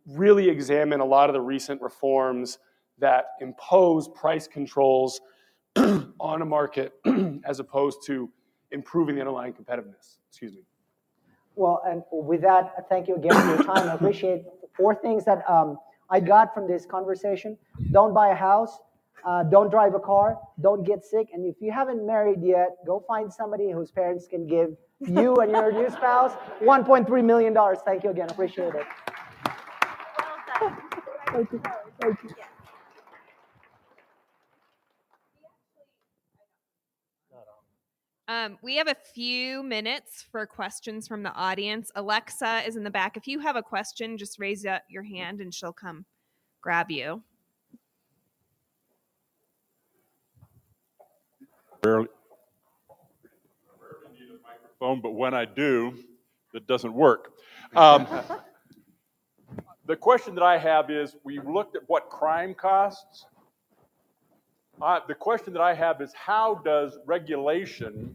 [0.06, 2.58] really examine a lot of the recent reforms
[2.98, 5.20] that impose price controls
[5.76, 6.94] on a market
[7.44, 8.30] as opposed to
[8.70, 10.16] improving the underlying competitiveness.
[10.28, 10.62] Excuse me.
[11.54, 13.88] Well, and with that, thank you again for your time.
[13.88, 14.44] I appreciate
[14.76, 15.78] four things that um,
[16.10, 17.56] I got from this conversation.
[17.92, 18.78] Don't buy a house.
[19.24, 20.38] Uh, don't drive a car.
[20.60, 21.28] Don't get sick.
[21.32, 25.50] And if you haven't married yet, go find somebody whose parents can give you and
[25.50, 27.56] your new spouse $1.3 million.
[27.84, 28.30] Thank you again.
[28.30, 28.86] Appreciate it.
[30.60, 30.76] Well
[31.32, 31.62] Thank you.
[32.00, 32.30] Thank you.
[38.28, 41.92] Um, we have a few minutes for questions from the audience.
[41.94, 43.16] Alexa is in the back.
[43.16, 46.06] If you have a question, just raise up your hand and she'll come
[46.60, 47.22] grab you.
[51.86, 52.08] Rarely,
[54.12, 55.94] need a microphone, but when I do,
[56.54, 57.32] it doesn't work.
[57.74, 58.06] Um,
[59.86, 63.26] the question that I have is: We looked at what crime costs
[64.82, 68.14] uh, the question that I have is how does regulation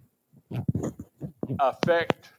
[1.60, 2.30] affect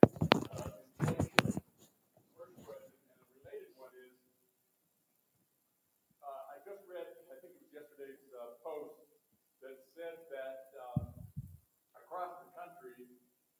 [11.96, 12.92] across the country,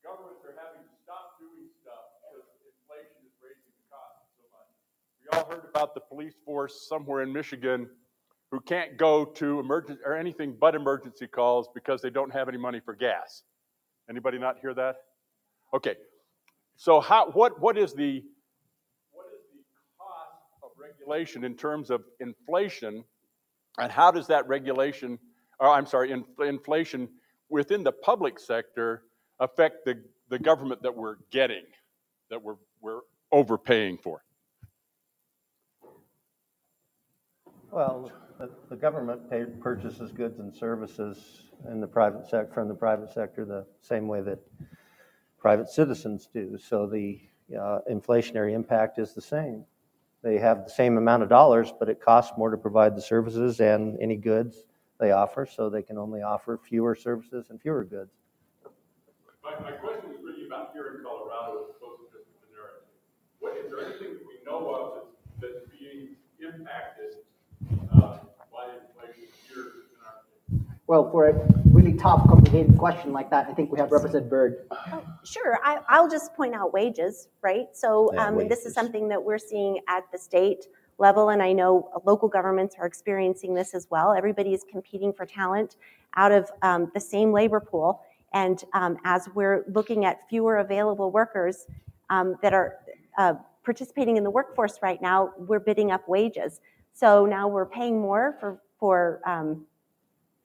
[0.05, 4.69] governments are having to stop doing stuff because inflation is raising the cost so much.
[5.33, 7.89] All heard about the police force somewhere in Michigan
[8.51, 12.59] who can't go to emergency or anything but emergency calls because they don't have any
[12.59, 13.43] money for gas.
[14.11, 14.97] Anybody not hear that?
[15.73, 15.97] Okay.
[16.77, 18.23] So how what what is the
[19.13, 19.63] what is the
[19.99, 23.05] cost of regulation in terms of inflation
[23.79, 25.19] and how does that regulation
[25.63, 27.09] or I'm sorry, in, inflation
[27.49, 29.05] within the public sector
[29.39, 31.63] affect the, the government that we're getting,
[32.31, 34.25] that we're, we're overpaying for?
[37.73, 42.75] Well, the, the government pay, purchases goods and services in the private sec, from the
[42.75, 44.39] private sector the same way that
[45.39, 46.59] private citizens do.
[46.59, 47.19] So the
[47.59, 49.65] uh, inflationary impact is the same.
[50.23, 53.59] They have the same amount of dollars, but it costs more to provide the services
[53.61, 54.67] and any goods
[55.01, 58.13] they offer, so they can only offer fewer services and fewer goods.
[59.43, 62.85] My, my question is really about here in Colorado as opposed to just the narrative.
[63.41, 65.09] What, is there anything that we know of
[65.41, 67.17] that's, that's being impacted
[67.93, 68.19] uh,
[68.53, 70.63] by inflation here in our state?
[70.93, 74.69] Well, for a really tough, complicated question like that, I think we have Representative Bird.
[75.25, 77.69] Sure, I, I'll just point out wages, right?
[77.73, 80.67] So Yeah, um, this is something that we're seeing at the state
[80.99, 84.13] level, and I know local governments are experiencing this as well.
[84.13, 85.77] Everybody is competing for talent
[86.17, 88.03] out of um, the same labor pool,
[88.35, 91.69] and um, as we're looking at fewer available workers
[92.11, 92.81] um, that are
[93.17, 93.33] uh,
[93.65, 96.61] participating in the workforce right now, we're bidding up wages.
[96.93, 99.65] So now we're paying more for for um,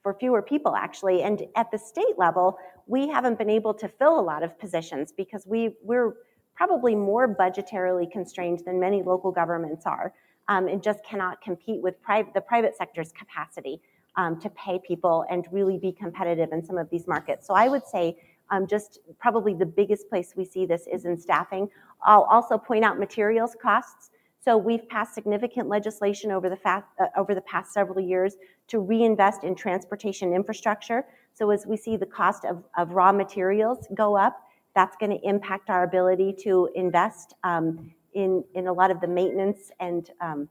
[0.08, 1.22] for fewer people actually.
[1.22, 2.56] And at the state level
[2.86, 6.14] we haven't been able to fill a lot of positions because we we're
[6.54, 10.14] probably more budgetarily constrained than many local governments are
[10.48, 13.82] um, and just cannot compete with private the private sector's capacity
[14.16, 17.46] um, to pay people and really be competitive in some of these markets.
[17.46, 18.16] So i would say
[18.50, 21.68] um, just probably the biggest place we see this is in staffing.
[22.02, 24.08] I'll also point out materials costs
[24.40, 26.80] so we've passed significant legislation over the, uh,
[27.16, 28.36] over the past several years
[28.68, 31.04] to reinvest in transportation infrastructure.
[31.34, 34.40] So as we see the cost of, of raw materials go up,
[34.74, 39.08] that's going to impact our ability to invest um, in, in a lot of the
[39.08, 40.48] maintenance and um,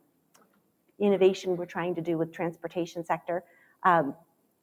[1.00, 3.44] innovation we're trying to do with transportation sector.
[3.84, 4.16] Um,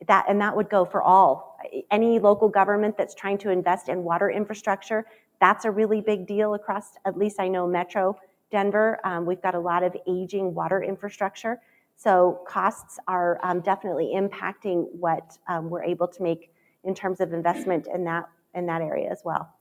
[0.07, 1.59] that, and that would go for all.
[1.91, 5.07] Any local government that's trying to invest in water infrastructure,
[5.41, 8.19] that's a really big deal across, at least I know Metro
[8.55, 9.01] Denver.
[9.03, 11.61] Um, we've got a lot of aging water infrastructure.
[11.97, 16.53] So costs are um, definitely impacting what um, we're able to make
[16.85, 19.53] in terms of investment in that, in that area as well.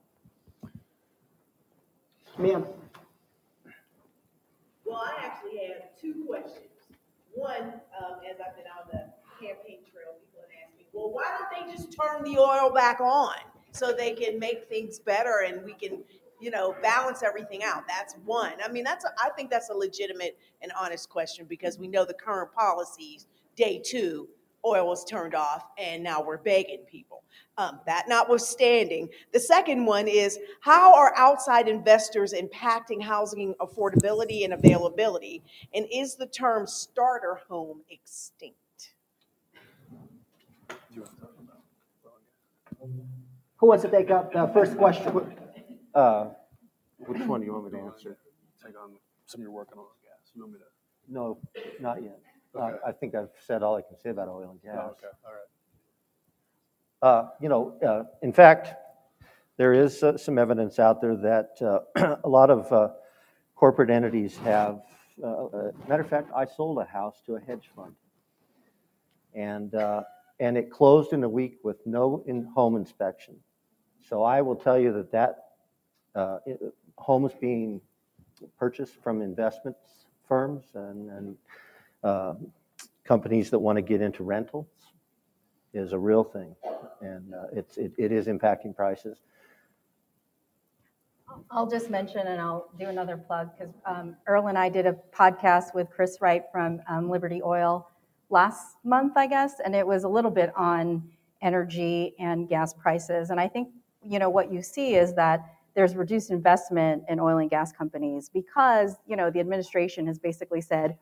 [2.37, 2.67] Ma'am,
[4.85, 6.69] Well, I actually have two questions.
[7.33, 9.09] One, um, as I've been on the
[9.43, 13.01] campaign trail, people have asked me, well, why don't they just turn the oil back
[13.01, 13.37] on?
[13.71, 16.03] So they can make things better and we can,
[16.43, 17.87] you know, balance everything out.
[17.87, 18.53] That's one.
[18.63, 22.03] I mean, that's, a, I think that's a legitimate and honest question because we know
[22.03, 24.27] the current policies, day two,
[24.65, 27.23] oil was turned off and now we're begging people.
[27.57, 34.53] Um, that notwithstanding, the second one is how are outside investors impacting housing affordability and
[34.53, 35.41] availability?
[35.73, 38.57] And is the term starter home extinct?
[43.63, 45.37] who wants to take up the first question?
[45.93, 46.29] Uh,
[46.97, 48.17] Which one do you want me to answer?
[48.63, 48.91] Take on
[49.25, 50.31] some you're working on gas.
[50.35, 51.13] You want me to?
[51.13, 51.37] No,
[51.79, 52.19] not yet.
[52.55, 52.77] I, Okay.
[52.85, 54.75] I think I've said all I can say about oil and gas.
[54.77, 57.25] Oh, okay, all right.
[57.25, 58.75] Uh, You know, uh, in fact,
[59.57, 62.89] there is uh, some evidence out there that uh, a lot of uh,
[63.55, 64.81] corporate entities have,
[65.23, 67.95] uh, uh, matter of fact, I sold a house to a hedge fund.
[69.33, 70.03] And, uh,
[70.39, 73.35] and it closed in a week with no in-home inspection.
[74.07, 75.42] So I will tell you that that,
[76.15, 76.39] uh,
[76.97, 77.81] homes being
[78.57, 79.75] purchased from investment
[80.27, 81.37] firms and, and
[82.03, 82.33] uh,
[83.03, 84.67] companies that want to get into rentals
[85.73, 86.55] is a real thing.
[87.01, 89.17] And uh, it's, it, it is impacting prices.
[91.49, 93.73] I'll just mention, and I'll do another plug, because
[94.27, 97.89] Earl and I did a podcast with Chris Wright from um, Liberty Oil
[98.29, 101.03] last month, I guess, and it was a little bit on
[101.41, 103.31] energy and gas prices.
[103.31, 103.69] And I think,
[104.07, 105.39] you know, what you see is that
[105.75, 110.61] there's reduced investment in oil and gas companies because, you know, the administration has basically
[110.61, 110.97] said,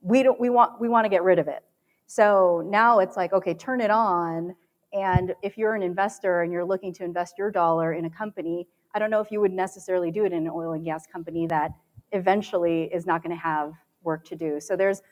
[0.00, 1.62] we don't, we want, we want to get rid of it.
[2.06, 4.54] So now it's like, okay, turn it on.
[4.92, 8.66] And if you're an investor and you're looking to invest your dollar in a company,
[8.94, 11.46] I don't know if you would necessarily do it in an oil and gas company
[11.48, 11.72] that
[12.12, 14.60] eventually is not going to have work to do.
[14.60, 15.02] So there's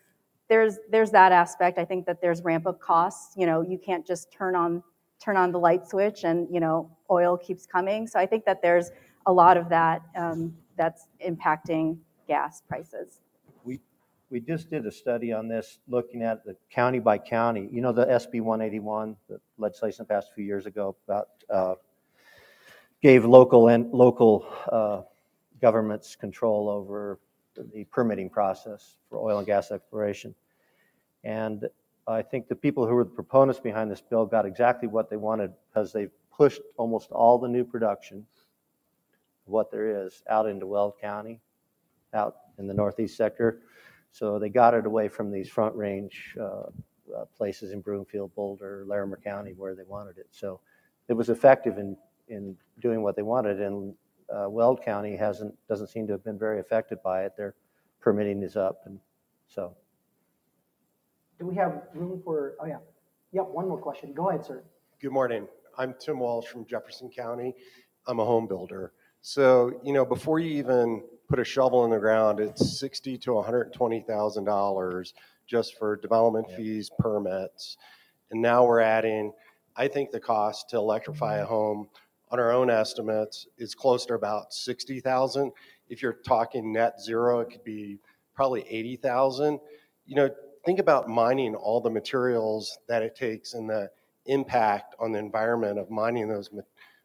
[0.49, 1.78] there's there's that aspect.
[1.78, 3.34] I think that there's ramp up costs.
[3.36, 4.82] You know, you can't just turn on
[5.20, 8.06] turn on the light switch and you know oil keeps coming.
[8.06, 8.90] So I think that there's
[9.26, 13.20] a lot of that um, that's impacting gas prices.
[13.64, 13.80] We,
[14.30, 17.68] we just did a study on this, looking at the county by county.
[17.70, 21.74] You know, the SB 181, the legislation passed a few years ago about, uh,
[23.02, 25.02] gave local and, local uh,
[25.60, 27.18] governments control over
[27.74, 30.34] the permitting process for oil and gas exploration.
[31.24, 31.66] And
[32.09, 35.16] I think the people who were the proponents behind this bill got exactly what they
[35.16, 38.26] wanted because they pushed almost all the new production,
[39.44, 41.40] what there is, out into Weld County,
[42.14, 43.62] out in the northeast sector.
[44.12, 46.68] So they got it away from these front range uh,
[47.14, 50.28] uh, places in Broomfield, Boulder, Larimer County where they wanted it.
[50.30, 50.61] So
[51.09, 51.96] it was effective in,
[52.28, 53.61] in doing what they wanted.
[53.61, 53.94] And
[54.34, 57.32] uh, Weld County hasn't, doesn't seem to have been very affected by it.
[57.36, 57.54] Their
[58.00, 58.82] permitting is up.
[58.86, 58.98] And
[59.48, 59.76] so
[61.39, 62.78] Do we have room for, oh yeah.
[63.32, 64.14] Yep, one more question.
[64.14, 64.62] Go ahead, sir.
[65.03, 65.47] Good morning.
[65.76, 67.55] I'm Tim Walsh from Jefferson County.
[68.07, 68.93] I'm a home builder.
[69.20, 73.32] So, you know, before you even put a shovel in the ground, it's sixty to
[73.32, 75.12] $120,000
[75.47, 77.76] just for development fees, permits.
[78.30, 79.32] And now we're adding,
[79.76, 81.89] I think the cost to electrify a home
[82.30, 85.53] on our own estimates is close to about 60,000.
[85.91, 87.99] If you're talking net zero, it could be
[88.34, 89.61] probably 80,000.
[90.07, 90.30] You know,
[90.66, 93.88] think about mining all the materials that it takes and the
[94.26, 96.62] impact on the environment of mining those ma-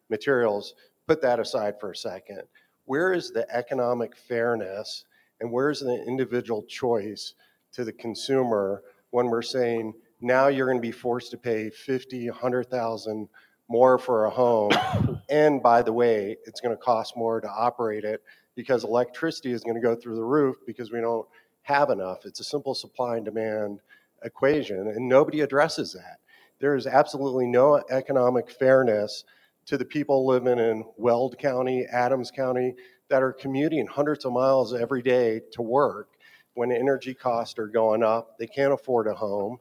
[0.09, 0.73] materials.
[1.07, 2.41] Put that aside for a second.
[2.85, 5.05] Where is the economic fairness
[5.39, 7.35] and where's the individual choice
[7.73, 8.81] to the consumer
[9.11, 13.29] when we're saying now you're going to be forced to pay 50, 100,000
[13.69, 14.71] more for a home.
[15.29, 18.23] and by the way, it's going to cost more to operate it
[18.55, 21.27] because electricity is going to go through the roof because we don't
[21.63, 22.25] have enough.
[22.25, 23.79] It's a simple supply and demand
[24.23, 26.19] equation, and nobody addresses that.
[26.59, 29.23] There is absolutely no economic fairness
[29.65, 32.75] to the people living in Weld County, Adams County,
[33.09, 36.09] that are commuting hundreds of miles every day to work
[36.53, 38.37] when energy costs are going up.
[38.37, 39.57] They can't afford a home.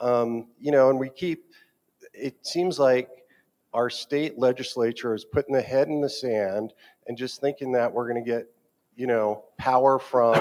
[0.00, 1.44] Um, you know, and we keep,
[2.12, 3.08] it seems like
[3.72, 6.74] our state legislature is putting the head in the sand
[7.06, 8.46] and just thinking that we're going to get,
[8.96, 10.34] you know, power from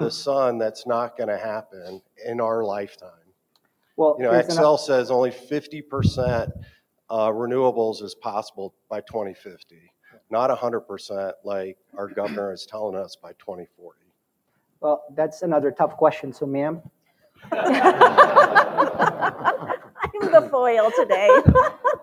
[0.00, 0.58] the sun.
[0.58, 3.10] That's not going to happen in our lifetime.
[3.96, 6.50] Well, You know, here's Xcel another- says only 50%
[7.10, 9.76] uh, renewables is possible by 2050,
[10.30, 13.98] not 100% like our governor is telling us by 2040.
[14.80, 16.32] Well, that's another tough question.
[16.32, 16.80] So, ma'am,
[17.52, 17.60] I'm
[20.30, 21.28] the foil today.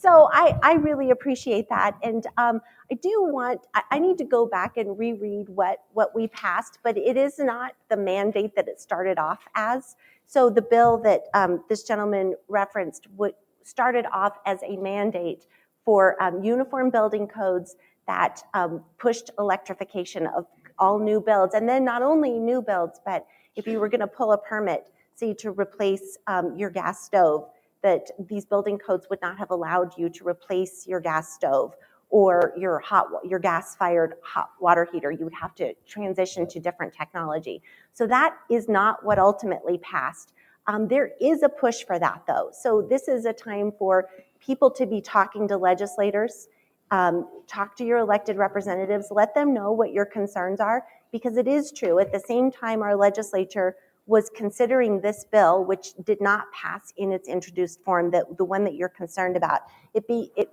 [0.00, 1.94] so I, I really appreciate that.
[2.02, 6.14] And um, I do want, I, I need to go back and reread what, what
[6.16, 9.96] we passed, but it is not the mandate that it started off as.
[10.26, 15.44] So the bill that um, this gentleman referenced would, started off as a mandate
[15.84, 17.76] for um, uniform building codes
[18.06, 20.46] that um, pushed electrification of
[20.78, 21.52] all new builds.
[21.54, 24.90] And then not only new builds, but if you were going to pull a permit,
[25.14, 27.50] say to replace um, your gas stove,
[27.82, 31.74] that these building codes would not have allowed you to replace your gas stove
[32.10, 35.10] or your hot, your gas-fired hot water heater.
[35.12, 37.62] You would have to transition to different technology.
[37.92, 40.32] So that is not what ultimately passed.
[40.66, 42.50] Um, there is a push for that, though.
[42.52, 44.08] So this is a time for
[44.40, 46.48] people to be talking to legislators,
[46.90, 51.46] um, talk to your elected representatives, let them know what your concerns are, because it
[51.46, 51.98] is true.
[51.98, 53.76] At the same time, our legislature
[54.10, 58.64] was considering this bill, which did not pass in its introduced form, that the one
[58.64, 59.60] that you're concerned about.
[59.94, 60.50] It be it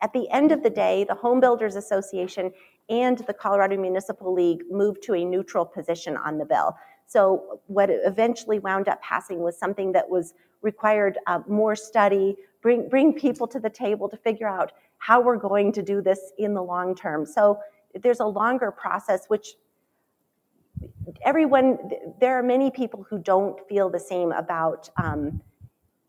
[0.00, 2.50] at the end of the day, the Home Builders Association
[2.88, 6.74] and the Colorado Municipal League moved to a neutral position on the bill.
[7.06, 10.32] So what eventually wound up passing was something that was
[10.62, 15.36] required uh, more study, bring bring people to the table to figure out how we're
[15.36, 17.26] going to do this in the long term.
[17.26, 17.58] So
[18.02, 19.48] there's a longer process, which
[21.24, 21.78] everyone,
[22.20, 25.40] there are many people who don't feel the same about um,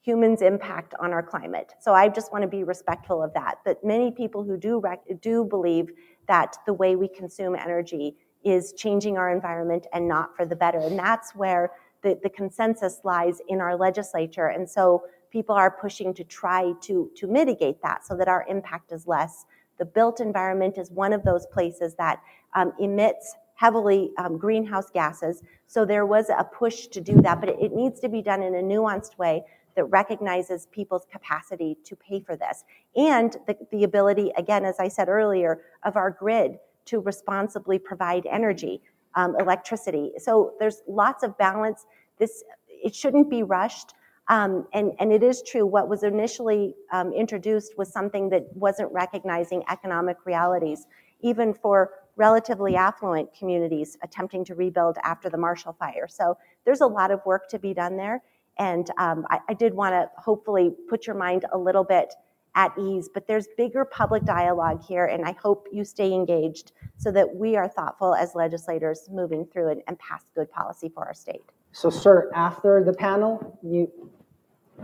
[0.01, 1.73] humans' impact on our climate.
[1.79, 3.59] So I just want to be respectful of that.
[3.65, 5.91] But many people who do rec- do believe
[6.27, 10.79] that the way we consume energy is changing our environment and not for the better.
[10.79, 11.71] And that's where
[12.03, 14.47] the, the consensus lies in our legislature.
[14.47, 18.91] And so people are pushing to try to, to mitigate that so that our impact
[18.91, 19.45] is less.
[19.77, 22.21] The built environment is one of those places that
[22.55, 25.43] um, emits heavily um, greenhouse gases.
[25.65, 28.41] So there was a push to do that, but it, it needs to be done
[28.41, 29.43] in a nuanced way
[29.75, 32.63] that recognizes people's capacity to pay for this
[32.95, 38.25] and the, the ability, again, as I said earlier, of our grid to responsibly provide
[38.27, 38.81] energy,
[39.15, 40.13] um, electricity.
[40.17, 41.85] So there's lots of balance.
[42.17, 43.93] This it shouldn't be rushed.
[44.29, 48.91] Um, and, and it is true, what was initially um, introduced was something that wasn't
[48.91, 50.85] recognizing economic realities,
[51.21, 56.07] even for relatively affluent communities attempting to rebuild after the Marshall Fire.
[56.09, 58.23] So there's a lot of work to be done there.
[58.59, 62.13] And um, I, I did want to hopefully put your mind a little bit
[62.55, 67.11] at ease, but there's bigger public dialogue here, and I hope you stay engaged so
[67.11, 71.13] that we are thoughtful as legislators moving through and, and pass good policy for our
[71.13, 71.43] state.
[71.71, 73.91] so sir, after the panel, you,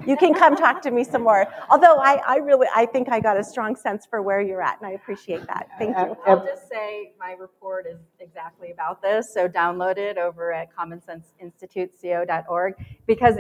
[0.06, 1.48] You can come talk to me some more.
[1.70, 4.80] Although I, I really, I think I got a strong sense for where you're at,
[4.82, 5.70] and I appreciate that.
[5.78, 6.18] Thank you.
[6.26, 12.74] I'll just say my report is exactly about this, so download it over at commonsenseinstituteco.org
[13.08, 13.38] because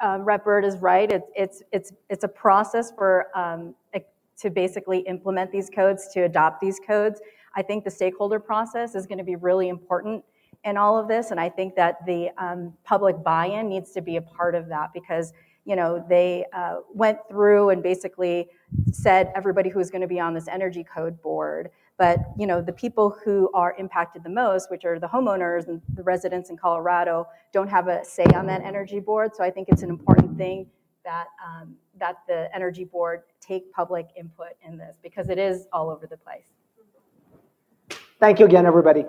[0.00, 0.44] um, Rep.
[0.44, 1.10] Bird is right.
[1.10, 3.74] It's it's it's it's a process for um,
[4.38, 7.20] to basically implement these codes, to adopt these codes.
[7.54, 10.24] I think the stakeholder process is going to be really important
[10.64, 14.16] in all of this, and I think that the um, public buy-in needs to be
[14.16, 15.32] a part of that because
[15.66, 18.48] you know they uh, went through and basically
[18.92, 21.70] said everybody who's going to be on this energy code board.
[21.98, 25.82] But you know the people who are impacted the most which are the homeowners and
[25.94, 29.34] the residents in colorado don't have a say on that energy board.
[29.34, 30.66] So i think it's an important thing
[31.06, 35.88] that um, that the energy board take public input in this because it is all
[35.88, 36.52] over the place.
[38.18, 39.04] Thank you again, everybody.